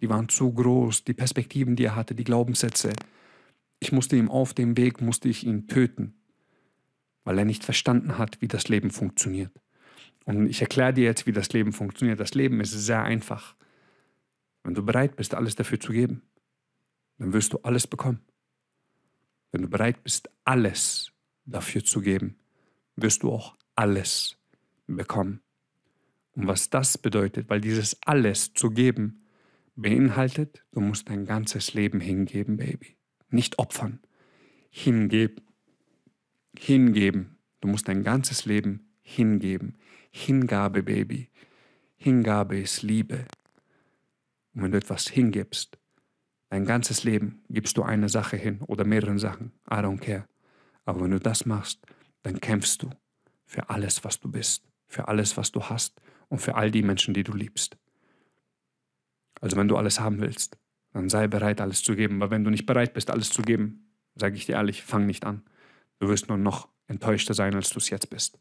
Die 0.00 0.08
waren 0.08 0.28
zu 0.28 0.52
groß, 0.52 1.04
die 1.04 1.14
Perspektiven, 1.14 1.76
die 1.76 1.84
er 1.84 1.94
hatte, 1.94 2.16
die 2.16 2.24
Glaubenssätze. 2.24 2.92
Ich 3.78 3.92
musste 3.92 4.16
ihm 4.16 4.28
auf 4.28 4.54
dem 4.54 4.76
Weg, 4.76 5.00
musste 5.00 5.28
ich 5.28 5.46
ihn 5.46 5.68
töten, 5.68 6.14
weil 7.22 7.38
er 7.38 7.44
nicht 7.44 7.62
verstanden 7.62 8.18
hat, 8.18 8.40
wie 8.40 8.48
das 8.48 8.66
Leben 8.66 8.90
funktioniert. 8.90 9.52
Und 10.24 10.46
ich 10.46 10.60
erkläre 10.60 10.92
dir 10.92 11.04
jetzt, 11.04 11.26
wie 11.26 11.32
das 11.32 11.52
Leben 11.52 11.72
funktioniert. 11.72 12.20
Das 12.20 12.34
Leben 12.34 12.60
ist 12.60 12.72
sehr 12.72 13.02
einfach. 13.02 13.56
Wenn 14.62 14.74
du 14.74 14.84
bereit 14.84 15.16
bist, 15.16 15.34
alles 15.34 15.56
dafür 15.56 15.80
zu 15.80 15.92
geben, 15.92 16.22
dann 17.18 17.32
wirst 17.32 17.52
du 17.52 17.58
alles 17.62 17.86
bekommen. 17.86 18.20
Wenn 19.50 19.62
du 19.62 19.68
bereit 19.68 20.02
bist, 20.02 20.30
alles 20.44 21.12
dafür 21.44 21.84
zu 21.84 22.00
geben, 22.00 22.38
wirst 22.96 23.22
du 23.22 23.32
auch 23.32 23.56
alles 23.74 24.36
bekommen. 24.86 25.40
Und 26.34 26.46
was 26.46 26.70
das 26.70 26.96
bedeutet, 26.96 27.50
weil 27.50 27.60
dieses 27.60 28.00
alles 28.02 28.54
zu 28.54 28.70
geben 28.70 29.26
beinhaltet, 29.76 30.64
du 30.72 30.80
musst 30.80 31.08
dein 31.08 31.26
ganzes 31.26 31.74
Leben 31.74 32.00
hingeben, 32.00 32.56
Baby. 32.56 32.96
Nicht 33.28 33.58
opfern. 33.58 34.00
Hingeben. 34.70 35.44
Hingeben. 36.58 37.38
Du 37.60 37.68
musst 37.68 37.88
dein 37.88 38.02
ganzes 38.02 38.44
Leben 38.44 38.92
hingeben. 39.02 39.76
Hingabe, 40.12 40.82
Baby. 40.82 41.30
Hingabe 41.96 42.60
ist 42.60 42.82
Liebe. 42.82 43.24
Und 44.54 44.62
wenn 44.62 44.72
du 44.72 44.78
etwas 44.78 45.08
hingibst, 45.08 45.78
dein 46.50 46.66
ganzes 46.66 47.02
Leben 47.02 47.42
gibst 47.48 47.78
du 47.78 47.82
eine 47.82 48.08
Sache 48.08 48.36
hin 48.36 48.60
oder 48.66 48.84
mehrere 48.84 49.18
Sachen. 49.18 49.52
I 49.70 49.76
don't 49.76 49.98
care. 49.98 50.28
Aber 50.84 51.00
wenn 51.00 51.12
du 51.12 51.18
das 51.18 51.46
machst, 51.46 51.80
dann 52.22 52.40
kämpfst 52.40 52.82
du 52.82 52.90
für 53.46 53.70
alles, 53.70 54.04
was 54.04 54.20
du 54.20 54.30
bist, 54.30 54.68
für 54.86 55.08
alles, 55.08 55.36
was 55.36 55.50
du 55.50 55.62
hast 55.62 56.00
und 56.28 56.40
für 56.40 56.56
all 56.56 56.70
die 56.70 56.82
Menschen, 56.82 57.14
die 57.14 57.24
du 57.24 57.32
liebst. 57.32 57.78
Also 59.40 59.56
wenn 59.56 59.68
du 59.68 59.76
alles 59.76 59.98
haben 59.98 60.20
willst, 60.20 60.58
dann 60.92 61.08
sei 61.08 61.26
bereit, 61.26 61.60
alles 61.60 61.82
zu 61.82 61.96
geben. 61.96 62.22
Aber 62.22 62.30
wenn 62.30 62.44
du 62.44 62.50
nicht 62.50 62.66
bereit 62.66 62.92
bist, 62.92 63.10
alles 63.10 63.30
zu 63.30 63.40
geben, 63.40 63.94
sage 64.14 64.36
ich 64.36 64.44
dir 64.44 64.56
ehrlich, 64.56 64.82
fang 64.82 65.06
nicht 65.06 65.24
an. 65.24 65.42
Du 66.00 66.08
wirst 66.08 66.28
nur 66.28 66.36
noch 66.36 66.68
enttäuschter 66.86 67.32
sein, 67.32 67.54
als 67.54 67.70
du 67.70 67.78
es 67.78 67.88
jetzt 67.88 68.10
bist. 68.10 68.38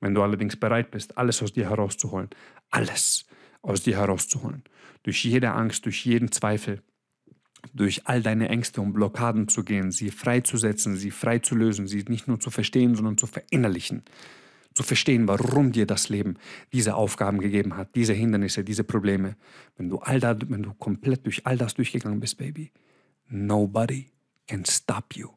Wenn 0.00 0.14
du 0.14 0.22
allerdings 0.22 0.56
bereit 0.56 0.90
bist, 0.90 1.18
alles 1.18 1.42
aus 1.42 1.52
dir 1.52 1.68
herauszuholen, 1.68 2.30
alles 2.70 3.26
aus 3.62 3.82
dir 3.82 3.96
herauszuholen, 3.96 4.62
durch 5.02 5.24
jede 5.24 5.52
Angst, 5.52 5.86
durch 5.86 6.04
jeden 6.06 6.30
Zweifel, 6.30 6.82
durch 7.74 8.06
all 8.06 8.22
deine 8.22 8.48
Ängste 8.48 8.80
und 8.80 8.92
Blockaden 8.92 9.48
zu 9.48 9.64
gehen, 9.64 9.90
sie 9.90 10.10
freizusetzen, 10.10 10.96
sie 10.96 11.10
frei 11.10 11.40
zu 11.40 11.56
lösen, 11.56 11.88
sie 11.88 12.04
nicht 12.08 12.28
nur 12.28 12.38
zu 12.38 12.50
verstehen, 12.50 12.94
sondern 12.94 13.18
zu 13.18 13.26
verinnerlichen, 13.26 14.04
zu 14.74 14.84
verstehen, 14.84 15.26
warum 15.26 15.72
dir 15.72 15.86
das 15.86 16.08
Leben 16.08 16.36
diese 16.72 16.94
Aufgaben 16.94 17.40
gegeben 17.40 17.76
hat, 17.76 17.96
diese 17.96 18.12
Hindernisse, 18.12 18.62
diese 18.62 18.84
Probleme. 18.84 19.36
Wenn 19.76 19.88
du 19.88 19.98
all 19.98 20.20
da, 20.20 20.36
wenn 20.48 20.62
du 20.62 20.72
komplett 20.74 21.26
durch 21.26 21.46
all 21.46 21.58
das 21.58 21.74
durchgegangen 21.74 22.20
bist, 22.20 22.38
Baby, 22.38 22.70
nobody 23.28 24.12
can 24.46 24.64
stop 24.64 25.16
you. 25.16 25.30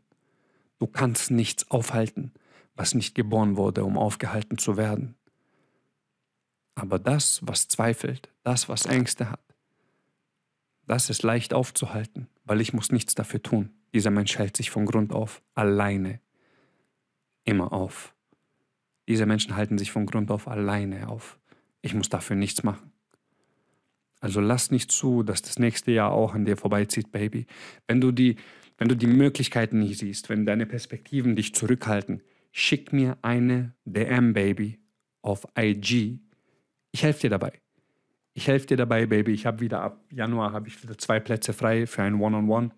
Du 0.78 0.86
kannst 0.86 1.32
nichts 1.32 1.70
aufhalten 1.72 2.32
was 2.82 2.96
nicht 2.96 3.14
geboren 3.14 3.58
wurde, 3.58 3.86
um 3.86 3.96
aufgehalten 3.96 4.58
zu 4.58 4.76
werden. 4.76 5.14
Aber 6.74 6.98
das, 6.98 7.40
was 7.44 7.68
zweifelt, 7.68 8.30
das, 8.42 8.70
was 8.70 8.88
Ängste 8.88 9.30
hat, 9.30 9.44
das 10.88 11.12
ist 11.12 11.22
leicht 11.22 11.54
aufzuhalten, 11.54 12.28
weil 12.44 12.60
ich 12.60 12.74
muss 12.74 12.92
nichts 12.92 13.14
dafür 13.14 13.44
tun. 13.44 13.70
Dieser 13.94 14.10
Mensch 14.10 14.36
hält 14.36 14.58
sich 14.58 14.72
von 14.72 14.88
Grund 14.88 15.14
auf 15.14 15.44
alleine 15.54 16.22
immer 17.44 17.72
auf. 17.72 18.16
Diese 19.08 19.28
Menschen 19.28 19.56
halten 19.56 19.78
sich 19.78 19.92
von 19.92 20.08
Grund 20.08 20.32
auf 20.32 20.48
alleine 20.48 21.08
auf. 21.08 21.38
Ich 21.84 21.94
muss 21.94 22.10
dafür 22.10 22.36
nichts 22.36 22.64
machen. 22.64 22.92
Also 24.22 24.42
lass 24.42 24.72
nicht 24.72 24.92
zu, 24.92 25.22
dass 25.22 25.44
das 25.44 25.60
nächste 25.60 25.92
Jahr 25.92 26.14
auch 26.14 26.34
an 26.34 26.46
dir 26.46 26.58
vorbeizieht, 26.58 27.12
Baby. 27.12 27.46
Wenn 27.86 28.02
du 28.02 28.12
die, 28.12 28.38
wenn 28.80 28.88
du 28.88 28.96
die 28.96 29.06
Möglichkeiten 29.06 29.78
nicht 29.78 30.00
siehst, 30.00 30.30
wenn 30.30 30.48
deine 30.48 30.66
Perspektiven 30.66 31.36
dich 31.36 31.54
zurückhalten, 31.54 32.24
schick 32.52 32.94
mir 32.94 33.18
eine 33.22 33.74
DM, 33.86 34.34
Baby, 34.34 34.80
auf 35.22 35.48
IG. 35.58 36.20
Ich 36.92 37.04
helfe 37.04 37.22
dir 37.22 37.30
dabei. 37.30 37.54
Ich 38.34 38.48
helfe 38.48 38.68
dir 38.68 38.78
dabei, 38.78 39.06
Baby. 39.06 39.34
Ich 39.34 39.46
habe 39.46 39.60
wieder 39.60 39.82
ab 39.82 40.04
Januar 40.10 40.54
habe 40.54 40.68
ich 40.68 40.82
wieder 40.82 40.98
zwei 40.98 41.20
Plätze 41.20 41.54
frei 41.54 41.86
für 41.86 42.04
ein 42.04 42.16
One-on-One. 42.16 42.68
-on 42.68 42.70
-One. 42.70 42.72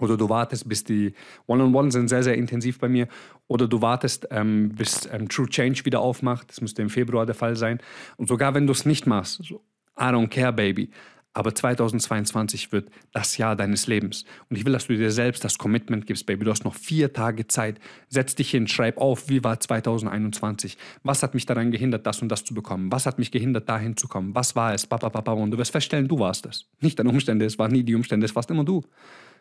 Oder 0.00 0.16
du 0.16 0.28
wartest, 0.28 0.68
bis 0.68 0.84
die 0.84 1.14
One-on-One 1.46 1.90
sind 1.90 2.08
sehr, 2.08 2.22
sehr 2.22 2.34
intensiv 2.34 2.78
bei 2.78 2.88
mir. 2.88 3.08
Oder 3.48 3.66
du 3.66 3.80
wartest, 3.80 4.28
ähm, 4.30 4.70
bis 4.70 5.08
ähm, 5.10 5.28
True 5.28 5.48
Change 5.48 5.84
wieder 5.84 6.00
aufmacht. 6.00 6.50
Das 6.50 6.60
müsste 6.60 6.82
im 6.82 6.90
Februar 6.90 7.26
der 7.26 7.34
Fall 7.34 7.56
sein. 7.56 7.80
Und 8.16 8.28
sogar 8.28 8.54
wenn 8.54 8.66
du 8.66 8.72
es 8.72 8.84
nicht 8.84 9.06
machst, 9.06 9.42
so, 9.44 9.62
I 9.98 10.04
don't 10.04 10.28
care, 10.28 10.52
Baby. 10.52 10.90
Aber 11.36 11.54
2022 11.54 12.72
wird 12.72 12.88
das 13.12 13.36
Jahr 13.36 13.56
deines 13.56 13.86
Lebens. 13.86 14.24
Und 14.48 14.56
ich 14.56 14.64
will, 14.64 14.72
dass 14.72 14.86
du 14.86 14.96
dir 14.96 15.10
selbst 15.10 15.44
das 15.44 15.58
Commitment 15.58 16.06
gibst, 16.06 16.24
Baby. 16.24 16.46
Du 16.46 16.50
hast 16.50 16.64
noch 16.64 16.74
vier 16.74 17.12
Tage 17.12 17.46
Zeit. 17.46 17.78
Setz 18.08 18.34
dich 18.36 18.50
hin, 18.50 18.66
schreib 18.66 18.96
auf, 18.96 19.28
wie 19.28 19.44
war 19.44 19.60
2021? 19.60 20.78
Was 21.02 21.22
hat 21.22 21.34
mich 21.34 21.44
daran 21.44 21.72
gehindert, 21.72 22.06
das 22.06 22.22
und 22.22 22.30
das 22.30 22.42
zu 22.42 22.54
bekommen? 22.54 22.90
Was 22.90 23.04
hat 23.04 23.18
mich 23.18 23.32
gehindert, 23.32 23.68
dahin 23.68 23.98
zu 23.98 24.08
kommen? 24.08 24.34
Was 24.34 24.56
war 24.56 24.72
es? 24.72 24.86
Und 24.86 25.50
du 25.50 25.58
wirst 25.58 25.72
feststellen, 25.72 26.08
du 26.08 26.18
warst 26.18 26.46
es. 26.46 26.64
Nicht 26.80 26.98
deine 26.98 27.10
Umstände, 27.10 27.44
es 27.44 27.58
waren 27.58 27.70
nie 27.70 27.82
die 27.82 27.94
Umstände, 27.94 28.24
es 28.24 28.34
warst 28.34 28.50
immer 28.50 28.64
du. 28.64 28.82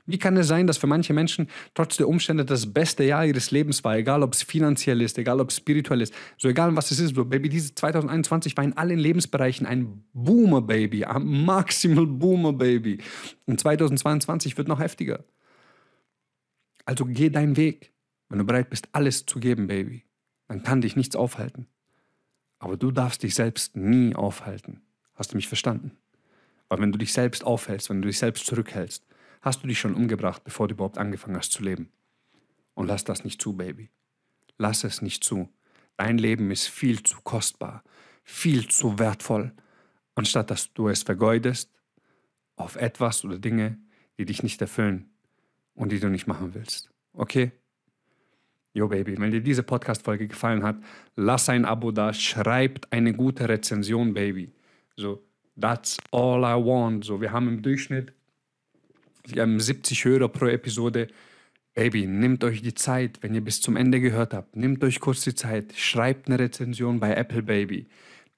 Wie 0.07 0.19
kann 0.19 0.37
es 0.37 0.47
sein, 0.47 0.67
dass 0.67 0.77
für 0.77 0.87
manche 0.87 1.13
Menschen 1.13 1.49
trotz 1.73 1.97
der 1.97 2.07
Umstände 2.07 2.45
das 2.45 2.71
beste 2.71 3.03
Jahr 3.03 3.25
ihres 3.25 3.49
Lebens 3.49 3.83
war, 3.83 3.97
egal 3.97 4.21
ob 4.21 4.33
es 4.33 4.43
finanziell 4.43 5.01
ist, 5.01 5.17
egal 5.17 5.39
ob 5.39 5.49
es 5.49 5.57
spirituell 5.57 6.01
ist, 6.01 6.13
so 6.37 6.47
egal 6.47 6.75
was 6.75 6.91
es 6.91 6.99
ist, 6.99 7.15
so 7.15 7.25
Baby, 7.25 7.49
dieses 7.49 7.73
2021 7.73 8.55
war 8.55 8.63
in 8.63 8.77
allen 8.77 8.99
Lebensbereichen 8.99 9.65
ein 9.65 10.03
Boomer 10.13 10.61
Baby, 10.61 11.05
ein 11.05 11.25
maximal 11.25 12.05
Boomer 12.05 12.53
Baby. 12.53 12.99
Und 13.45 13.59
2022 13.59 14.57
wird 14.57 14.67
noch 14.67 14.79
heftiger. 14.79 15.23
Also 16.85 17.05
geh 17.05 17.29
deinen 17.29 17.57
Weg. 17.57 17.91
Wenn 18.29 18.39
du 18.39 18.45
bereit 18.45 18.69
bist, 18.69 18.89
alles 18.91 19.25
zu 19.25 19.39
geben, 19.39 19.67
Baby, 19.67 20.03
dann 20.47 20.61
kann 20.61 20.81
dich 20.81 20.95
nichts 20.95 21.15
aufhalten. 21.15 21.67
Aber 22.59 22.77
du 22.77 22.91
darfst 22.91 23.23
dich 23.23 23.33
selbst 23.33 23.75
nie 23.75 24.15
aufhalten. 24.15 24.81
Hast 25.15 25.31
du 25.31 25.35
mich 25.35 25.47
verstanden? 25.47 25.91
Weil 26.69 26.79
wenn 26.79 26.91
du 26.91 26.97
dich 26.97 27.13
selbst 27.13 27.43
aufhältst, 27.43 27.89
wenn 27.89 28.01
du 28.01 28.07
dich 28.07 28.17
selbst 28.17 28.45
zurückhältst, 28.45 29.05
hast 29.45 29.61
du 29.61 29.67
dich 29.67 29.79
schon 29.79 29.93
umgebracht, 29.93 30.43
bevor 30.43 30.67
du 30.67 30.73
überhaupt 30.73 30.97
angefangen 30.97 31.37
hast 31.37 31.51
zu 31.51 31.63
leben. 31.63 31.91
Und 32.73 32.87
lass 32.87 33.03
das 33.03 33.23
nicht 33.23 33.39
zu, 33.39 33.53
Baby. 33.53 33.91
Lass 34.57 34.83
es 34.83 35.03
nicht 35.03 35.23
zu. 35.23 35.47
Dein 35.97 36.17
Leben 36.17 36.49
ist 36.49 36.67
viel 36.67 37.03
zu 37.03 37.21
kostbar, 37.21 37.83
viel 38.23 38.67
zu 38.67 38.97
wertvoll, 38.97 39.53
anstatt 40.15 40.49
dass 40.49 40.73
du 40.73 40.89
es 40.89 41.03
vergeudest 41.03 41.71
auf 42.55 42.75
etwas 42.75 43.23
oder 43.23 43.37
Dinge, 43.37 43.77
die 44.17 44.25
dich 44.25 44.41
nicht 44.41 44.59
erfüllen 44.61 45.11
und 45.75 45.91
die 45.91 45.99
du 45.99 46.09
nicht 46.09 46.25
machen 46.25 46.55
willst. 46.55 46.89
Okay? 47.13 47.51
Yo, 48.73 48.87
Baby, 48.87 49.17
wenn 49.19 49.31
dir 49.31 49.41
diese 49.41 49.63
Podcast-Folge 49.63 50.27
gefallen 50.27 50.63
hat, 50.63 50.77
lass 51.15 51.47
ein 51.49 51.65
Abo 51.65 51.91
da, 51.91 52.13
schreibt 52.13 52.91
eine 52.91 53.13
gute 53.13 53.47
Rezension, 53.47 54.13
Baby. 54.13 54.51
So, 54.97 55.23
that's 55.59 55.97
all 56.11 56.39
I 56.39 56.61
want. 56.61 57.05
So, 57.05 57.21
wir 57.21 57.31
haben 57.31 57.47
im 57.47 57.61
Durchschnitt 57.61 58.11
70 59.27 60.05
Hörer 60.05 60.29
pro 60.29 60.47
Episode. 60.47 61.07
Baby, 61.73 62.07
nehmt 62.07 62.43
euch 62.43 62.61
die 62.61 62.73
Zeit, 62.73 63.21
wenn 63.21 63.35
ihr 63.35 63.41
bis 63.41 63.61
zum 63.61 63.75
Ende 63.75 63.99
gehört 63.99 64.33
habt. 64.33 64.55
Nehmt 64.55 64.83
euch 64.83 64.99
kurz 64.99 65.23
die 65.23 65.35
Zeit, 65.35 65.73
schreibt 65.75 66.27
eine 66.27 66.39
Rezension 66.39 66.99
bei 66.99 67.13
Apple, 67.13 67.43
Baby. 67.43 67.87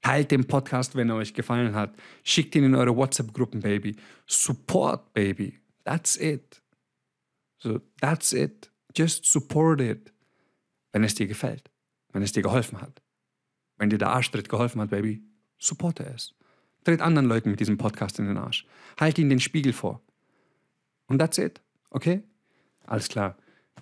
Teilt 0.02 0.32
den 0.32 0.46
Podcast, 0.46 0.96
wenn 0.96 1.10
er 1.10 1.16
euch 1.18 1.34
gefallen 1.34 1.76
hat. 1.76 1.96
Schickt 2.24 2.56
ihn 2.56 2.64
in 2.64 2.76
eure 2.76 2.96
WhatsApp-Gruppen, 2.96 3.60
Baby. 3.60 3.96
Support, 4.26 5.14
Baby. 5.14 5.60
That's 5.84 6.16
it. 6.16 6.62
So, 7.60 7.82
that's 8.00 8.34
it. 8.34 8.72
Just 8.96 9.26
support 9.26 9.82
it. 9.82 10.12
Wenn 10.92 11.04
es 11.04 11.16
dir 11.16 11.28
gefällt. 11.28 11.70
Wenn 12.14 12.24
es 12.24 12.32
dir 12.32 12.42
geholfen 12.42 12.82
hat. 12.82 13.02
Wenn 13.78 13.90
dir 13.90 13.98
der 13.98 14.10
Arschtritt 14.10 14.50
geholfen 14.50 14.82
hat, 14.82 14.90
Baby, 14.90 15.24
supporte 15.60 16.06
es. 16.06 16.34
Tritt 16.84 17.02
anderen 17.02 17.28
Leuten 17.28 17.52
mit 17.52 17.60
diesem 17.60 17.78
Podcast 17.78 18.18
in 18.20 18.28
den 18.28 18.38
Arsch. 18.38 18.66
Halt 19.00 19.20
ihnen 19.20 19.30
den 19.30 19.40
Spiegel 19.40 19.74
vor. 19.74 20.02
Und 21.08 21.20
that's 21.20 21.38
it. 21.38 21.62
Okay? 21.92 22.22
Alles 22.86 23.08
klar. 23.08 23.36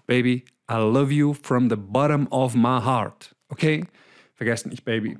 Baby, 0.08 0.46
I 0.70 0.76
love 0.76 1.12
you 1.12 1.34
from 1.34 1.70
the 1.70 1.76
bottom 1.76 2.28
of 2.32 2.56
my 2.56 2.80
heart. 2.80 3.36
Okay? 3.50 3.86
Vergesst 4.36 4.68
nicht, 4.68 4.84
Baby. 4.86 5.18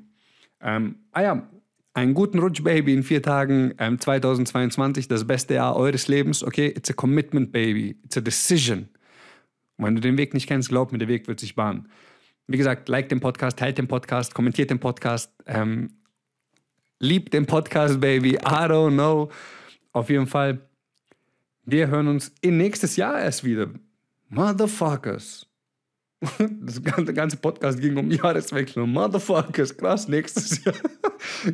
Ähm, 0.60 0.96
ah 1.12 1.22
ja, 1.22 1.48
einen 1.94 2.14
guten 2.14 2.38
Rutsch, 2.38 2.62
Baby, 2.62 2.94
in 2.94 3.02
vier 3.02 3.22
Tagen 3.22 3.74
ähm, 3.78 3.98
2022, 3.98 5.08
das 5.08 5.26
beste 5.26 5.54
Jahr 5.54 5.76
eures 5.76 6.08
Lebens. 6.08 6.44
Okay? 6.44 6.66
It's 6.66 6.90
a 6.90 6.92
commitment, 6.92 7.52
Baby. 7.52 7.96
It's 8.04 8.16
a 8.16 8.20
decision. 8.20 8.88
Und 9.76 9.84
wenn 9.84 9.94
du 9.94 10.00
den 10.00 10.18
Weg 10.18 10.34
nicht 10.34 10.46
kennst, 10.46 10.68
glaub 10.68 10.92
mir, 10.92 10.98
der 10.98 11.08
Weg 11.08 11.28
wird 11.28 11.40
sich 11.40 11.54
bahnen. 11.54 11.88
Wie 12.46 12.56
gesagt, 12.56 12.88
like 12.88 13.08
den 13.08 13.20
Podcast, 13.20 13.58
teilt 13.58 13.78
den 13.78 13.88
Podcast, 13.88 14.34
kommentiert 14.34 14.70
den 14.70 14.78
Podcast, 14.78 15.32
ähm, 15.46 15.90
liebt 16.98 17.34
den 17.34 17.46
Podcast, 17.46 18.00
Baby. 18.00 18.34
I 18.34 18.68
don't 18.68 18.92
know. 18.92 19.30
Auf 19.92 20.10
jeden 20.10 20.26
Fall 20.26 20.60
wir 21.66 21.88
hören 21.88 22.08
uns 22.08 22.32
in 22.40 22.56
nächstes 22.56 22.96
Jahr 22.96 23.20
erst 23.20 23.44
wieder. 23.44 23.68
Motherfuckers. 24.28 25.46
Das 26.38 26.82
ganze, 26.82 27.12
ganze 27.12 27.36
Podcast 27.36 27.78
ging 27.78 27.96
um 27.96 28.10
Jahreswechsel. 28.10 28.86
Motherfuckers. 28.86 29.76
Krass, 29.76 30.08
nächstes 30.08 30.64
Jahr. 30.64 30.74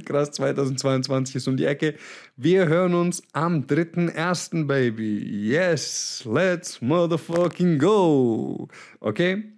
Krass, 0.05 0.31
2022 0.33 1.37
ist 1.37 1.49
um 1.49 1.57
die 1.57 1.65
Ecke. 1.65 1.97
Wir 2.37 2.69
hören 2.69 2.95
uns 2.95 3.23
am 3.33 3.63
3.1. 3.63 4.67
Baby. 4.67 5.49
Yes, 5.49 6.25
let's 6.25 6.81
motherfucking 6.81 7.79
go. 7.79 8.69
Okay? 9.01 9.53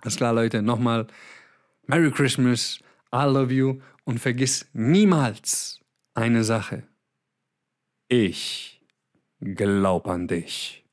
Alles 0.00 0.16
klar, 0.16 0.32
Leute. 0.32 0.62
Nochmal. 0.62 1.06
Merry 1.86 2.10
Christmas. 2.10 2.78
I 3.12 3.24
love 3.24 3.52
you. 3.52 3.80
Und 4.04 4.20
vergiss 4.20 4.66
niemals 4.72 5.80
eine 6.14 6.44
Sache. 6.44 6.84
Ich 8.08 8.73
Glaub 9.44 10.08
an 10.08 10.26
dich. 10.26 10.83